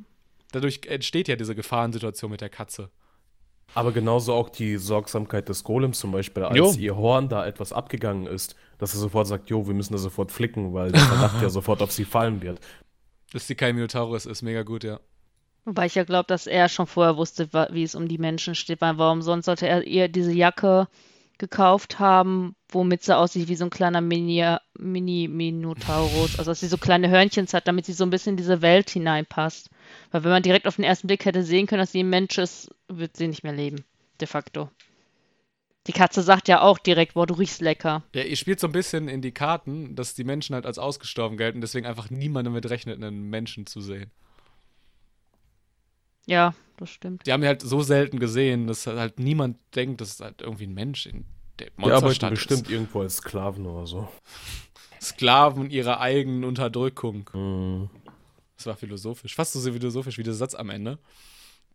[0.51, 2.89] Dadurch entsteht ja diese Gefahrensituation mit der Katze.
[3.75, 6.73] Aber genauso auch die Sorgsamkeit des Golems zum Beispiel, als Jo.
[6.77, 10.31] ihr Horn da etwas abgegangen ist, dass er sofort sagt, jo, wir müssen das sofort
[10.31, 12.59] flicken, weil der Verdacht ja sofort auf sie fallen wird.
[13.31, 14.99] Dass sie kein Minotaurus ist, mega gut, ja.
[15.65, 18.81] Wobei ich ja glaube, dass er schon vorher wusste, wie es um die Menschen steht,
[18.81, 20.87] weil warum sonst sollte er ihr diese Jacke
[21.37, 26.77] gekauft haben, womit sie aussieht wie so ein kleiner Mini- Mini-Minotaurus, also dass sie so
[26.77, 29.69] kleine Hörnchens hat, damit sie so ein bisschen in diese Welt hineinpasst.
[30.11, 32.37] Weil wenn man direkt auf den ersten Blick hätte sehen können, dass sie ein Mensch
[32.37, 33.83] ist, wird sie nicht mehr leben,
[34.19, 34.69] de facto.
[35.87, 38.03] Die Katze sagt ja auch direkt, boah, du riechst lecker.
[38.15, 41.37] Ja, ihr spielt so ein bisschen in die Karten, dass die Menschen halt als ausgestorben
[41.37, 44.09] gelten, deswegen einfach niemand damit rechnet, einen Menschen zu sehen.
[46.25, 47.25] Ja, das stimmt.
[47.27, 50.73] Die haben die halt so selten gesehen, dass halt niemand denkt, dass halt irgendwie ein
[50.73, 51.25] Mensch in
[51.59, 54.07] der Die arbeiten Monsterstadt bestimmt irgendwo als Sklaven oder so.
[54.99, 55.07] ist.
[55.15, 57.29] Sklaven ihrer eigenen Unterdrückung.
[57.33, 57.89] Mhm.
[58.55, 59.35] Das war philosophisch.
[59.35, 60.97] Fast so philosophisch wie der Satz am Ende.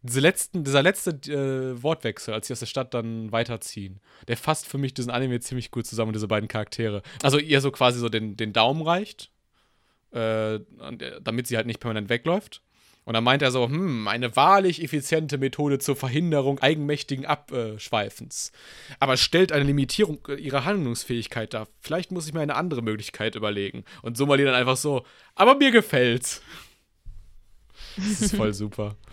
[0.02, 4.66] Diese letzten, dieser letzte äh, Wortwechsel, als sie aus der Stadt dann weiterziehen, der fasst
[4.66, 7.02] für mich diesen Anime ziemlich gut zusammen, diese beiden Charaktere.
[7.22, 9.30] Also ihr so quasi so den, den Daumen reicht,
[10.12, 10.60] äh,
[11.20, 12.62] damit sie halt nicht permanent wegläuft.
[13.08, 18.52] Und dann meint er so, hm, eine wahrlich effiziente Methode zur Verhinderung eigenmächtigen Abschweifens.
[19.00, 21.68] Aber stellt eine Limitierung ihrer Handlungsfähigkeit dar.
[21.80, 23.84] Vielleicht muss ich mir eine andere Möglichkeit überlegen.
[24.02, 26.42] Und Somali dann einfach so, aber mir gefällt's.
[27.96, 28.94] Das ist voll super.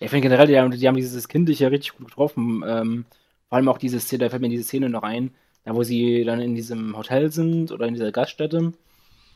[0.00, 2.62] Ich finde generell, die haben, die haben dieses Kindliche richtig gut getroffen.
[2.66, 3.04] Ähm,
[3.48, 5.30] vor allem auch diese Szene, da fällt mir diese Szene noch ein,
[5.64, 8.72] da wo sie dann in diesem Hotel sind oder in dieser Gaststätte.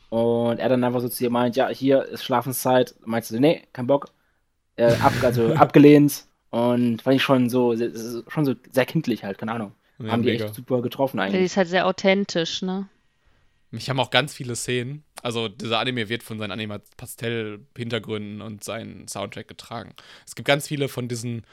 [0.09, 2.95] Und er dann einfach so zu ihr meint, ja, hier ist Schlafenszeit.
[3.05, 4.07] Meinst du, nee, kein Bock.
[4.75, 6.25] Äh, ab, also abgelehnt.
[6.49, 7.75] Und fand ich schon so,
[8.27, 9.73] schon so sehr kindlich halt, keine Ahnung.
[9.99, 10.45] Ja, haben die mega.
[10.45, 11.43] echt super getroffen Die eigentlich.
[11.43, 12.87] ist halt sehr authentisch, ne?
[13.71, 15.03] Mich haben auch ganz viele Szenen.
[15.21, 19.93] Also, dieser Anime wird von seinen Anima-Pastell-Hintergründen und seinen Soundtrack getragen.
[20.25, 21.45] Es gibt ganz viele von diesen,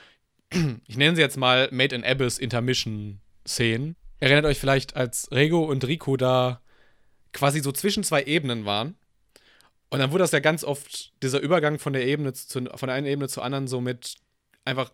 [0.86, 3.96] ich nenne sie jetzt mal Made in Abyss Intermission-Szenen.
[4.20, 6.62] Erinnert euch vielleicht, als Rego und Rico da
[7.32, 8.96] quasi so zwischen zwei Ebenen waren.
[9.90, 12.94] Und dann wurde das ja ganz oft, dieser Übergang von der Ebene zu, von der
[12.96, 14.16] einen Ebene zur anderen so mit
[14.64, 14.90] einfach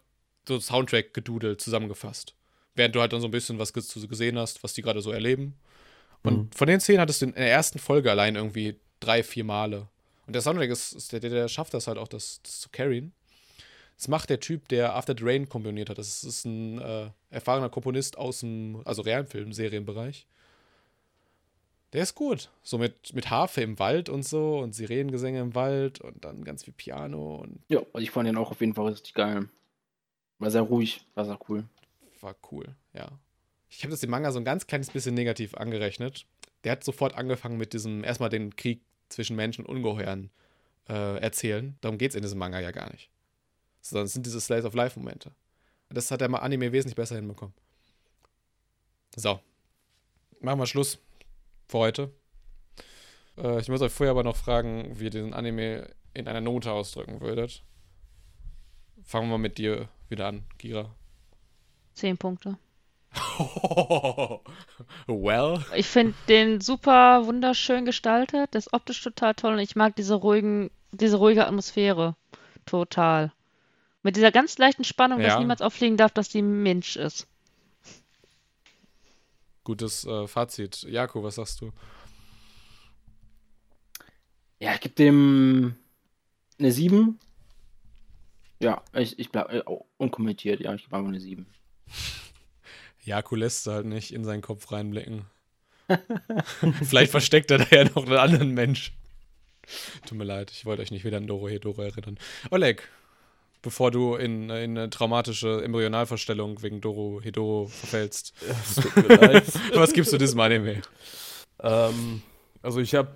[0.46, 2.34] so Soundtrack-Gedudel zusammengefasst.
[2.74, 5.12] Während du halt dann so ein bisschen was ges- gesehen hast, was die gerade so
[5.12, 5.54] erleben.
[6.22, 6.50] Und Mhm.
[6.54, 9.88] von den Szenen hattest du in der ersten Folge allein irgendwie drei, vier Male.
[10.26, 12.68] Und der Soundtrack ist, ist der, der, der schafft das halt auch, das, das zu
[12.70, 13.12] carryen.
[13.96, 15.98] Das macht der Typ, der After the Rain komponiert hat.
[15.98, 20.26] Das ist ein äh, erfahrener Komponist aus dem, also Realfilm, Serienbereich.
[21.92, 22.50] Der ist gut.
[22.62, 26.64] So mit, mit Harfe im Wald und so und Sirenengesänge im Wald und dann ganz
[26.64, 29.48] viel Piano und Ja, also ich fand den auch auf jeden Fall richtig geil.
[30.38, 31.64] War sehr ruhig, war sehr cool.
[32.20, 33.08] war cool, ja.
[33.74, 36.26] Ich habe das dem Manga so ein ganz kleines bisschen negativ angerechnet.
[36.64, 40.30] Der hat sofort angefangen mit diesem, erstmal den Krieg zwischen Menschen und Ungeheuern
[40.88, 41.76] äh, erzählen.
[41.80, 43.10] Darum geht es in diesem Manga ja gar nicht.
[43.80, 45.32] Sondern es sind diese Slice of Life-Momente.
[45.88, 47.54] Das hat der Anime wesentlich besser hinbekommen.
[49.16, 49.40] So.
[50.40, 50.98] Machen wir Schluss
[51.68, 52.10] für heute.
[53.38, 56.70] Äh, ich muss euch vorher aber noch fragen, wie ihr diesen Anime in einer Note
[56.72, 57.62] ausdrücken würdet.
[59.02, 60.94] Fangen wir mal mit dir wieder an, Gira.
[61.94, 62.58] Zehn Punkte.
[65.06, 65.64] well.
[65.76, 70.14] Ich finde den super wunderschön gestaltet, der ist optisch total toll und ich mag diese
[70.14, 72.16] ruhigen, diese ruhige Atmosphäre
[72.66, 73.32] total.
[74.02, 75.38] Mit dieser ganz leichten Spannung, dass Ja.
[75.38, 77.26] niemals auffliegen darf, dass die Mensch ist.
[79.64, 80.82] Gutes äh, Fazit.
[80.82, 81.72] Jako, was sagst du?
[84.58, 85.76] Ja, ich gebe dem
[86.58, 87.18] eine 7.
[88.60, 89.62] Ja, ich, ich bleib äh,
[89.98, 91.46] unkommentiert, ja, ich gebe einfach eine 7.
[93.04, 95.26] Jako lässt halt nicht in seinen Kopf reinblicken.
[96.82, 98.92] Vielleicht versteckt er da ja noch einen anderen Mensch.
[100.06, 102.18] Tut mir leid, ich wollte euch nicht wieder an Doro Hedoro erinnern.
[102.50, 102.88] Oleg,
[103.60, 108.34] bevor du in, in eine traumatische Embryonalvorstellung wegen Doro Hedoro verfällst,
[109.74, 110.82] was gibst du diesem Anime?
[111.60, 112.22] Ähm,
[112.62, 113.14] also ich habe,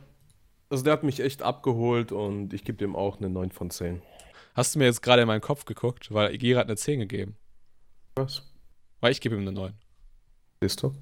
[0.71, 4.03] also der hat mich echt abgeholt und ich gebe dem auch eine 9 von 10.
[4.55, 7.37] Hast du mir jetzt gerade in meinen Kopf geguckt, weil Gira hat eine 10 gegeben.
[8.15, 8.43] Was?
[9.01, 9.73] Weil ich gebe ihm eine 9.
[10.61, 10.95] Siehst du?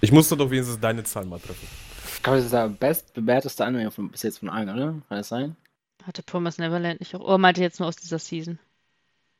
[0.00, 1.68] Ich musste doch wenigstens deine Zahl mal treffen.
[2.16, 4.86] Ich glaube, das ist der bestbewerteste Anime von, bis jetzt von allen, oder?
[5.08, 5.56] Kann das sein?
[6.04, 7.20] Hatte Promise Neverland nicht auch.
[7.20, 8.58] Oder meinte jetzt nur aus dieser Season?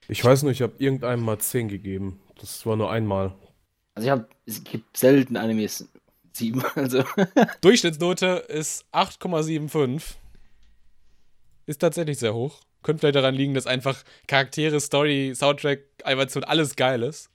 [0.08, 2.20] Ich weiß nur, ich habe irgendeinem mal 10 gegeben.
[2.38, 3.32] Das war nur einmal.
[3.94, 5.88] Also ich habe, es gibt selten Animes
[6.32, 7.04] 7, also.
[7.60, 10.16] Durchschnittsnote ist 8,75.
[11.66, 12.60] Ist tatsächlich sehr hoch.
[12.82, 17.30] Könnte vielleicht daran liegen, dass einfach Charaktere, Story, Soundtrack, Animation, alles geil ist.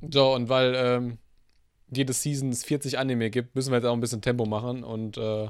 [0.00, 1.18] So, und weil ähm,
[1.90, 5.16] jede Season es 40 Anime gibt, müssen wir jetzt auch ein bisschen Tempo machen und
[5.18, 5.48] äh,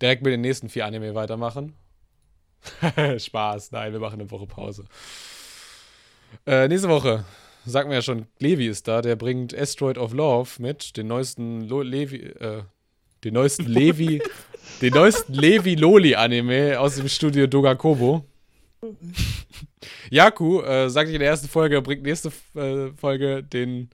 [0.00, 1.74] direkt mit den nächsten vier Anime weitermachen.
[3.18, 4.84] Spaß, nein, wir machen eine Woche Pause.
[6.46, 7.24] Äh, nächste Woche,
[7.64, 11.62] sagen wir ja schon, Levi ist da, der bringt Asteroid of Love mit, den neuesten
[11.62, 12.62] Lo Levi, äh,
[13.26, 14.22] den neuesten Levi,
[14.80, 18.24] den neuesten Levi Loli Anime aus dem Studio Dogakobo.
[20.10, 23.90] Yaku, äh, sagte ich in der ersten Folge, bringt nächste äh, Folge den,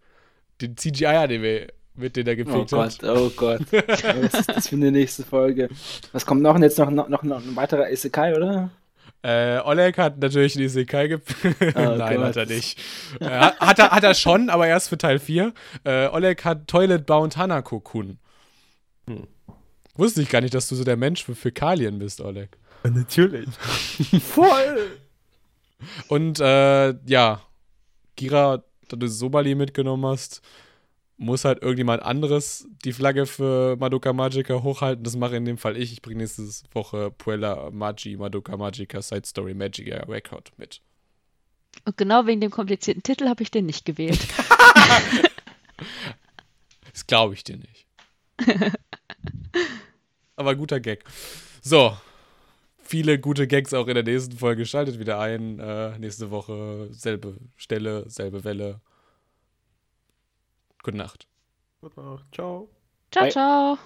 [0.60, 2.98] den CGI-Anime mit, den er Oh gepflegt hat.
[2.98, 3.60] Gott, oh Gott.
[3.72, 5.70] Was ist das für eine nächste Folge?
[6.12, 6.58] Was kommt noch?
[6.58, 8.70] Jetzt noch, noch, noch, ein weiterer Isekai, oder?
[9.22, 11.60] Äh, Oleg hat natürlich die Isekai gepflegt.
[11.74, 12.26] Nein, Gott.
[12.26, 12.78] hat er nicht.
[13.18, 15.54] Äh, hat, hat, er, hat er schon, aber erst für Teil 4.
[15.84, 18.18] Äh, Oleg hat Toilet Bound Hanako-kun.
[19.94, 22.56] Wusste ich gar nicht, dass du so der Mensch für Fäkalien bist, Oleg.
[22.84, 23.48] Natürlich.
[24.22, 24.98] Voll!
[26.08, 27.42] Und äh, ja,
[28.16, 30.42] Gira, da du Sobali mitgenommen hast,
[31.16, 35.04] muss halt irgendjemand anderes die Flagge für Madoka Magica hochhalten.
[35.04, 35.92] Das mache in dem Fall ich.
[35.92, 40.80] Ich bringe nächste Woche Puella Magi Madoka Magica Side Story Magica Record mit.
[41.84, 44.20] Und genau wegen dem komplizierten Titel habe ich den nicht gewählt.
[46.92, 47.86] Das glaube ich dir nicht.
[50.36, 51.04] Aber guter Gag.
[51.60, 51.96] So.
[52.84, 54.66] Viele gute Gags auch in der nächsten Folge.
[54.66, 55.58] Schaltet wieder ein.
[55.58, 58.80] Äh, nächste Woche selbe Stelle, selbe Welle.
[60.82, 61.26] Gute Nacht.
[61.80, 62.26] Gute Nacht.
[62.32, 62.68] Ciao.
[63.10, 63.30] Ciao, Bye.
[63.30, 63.78] ciao.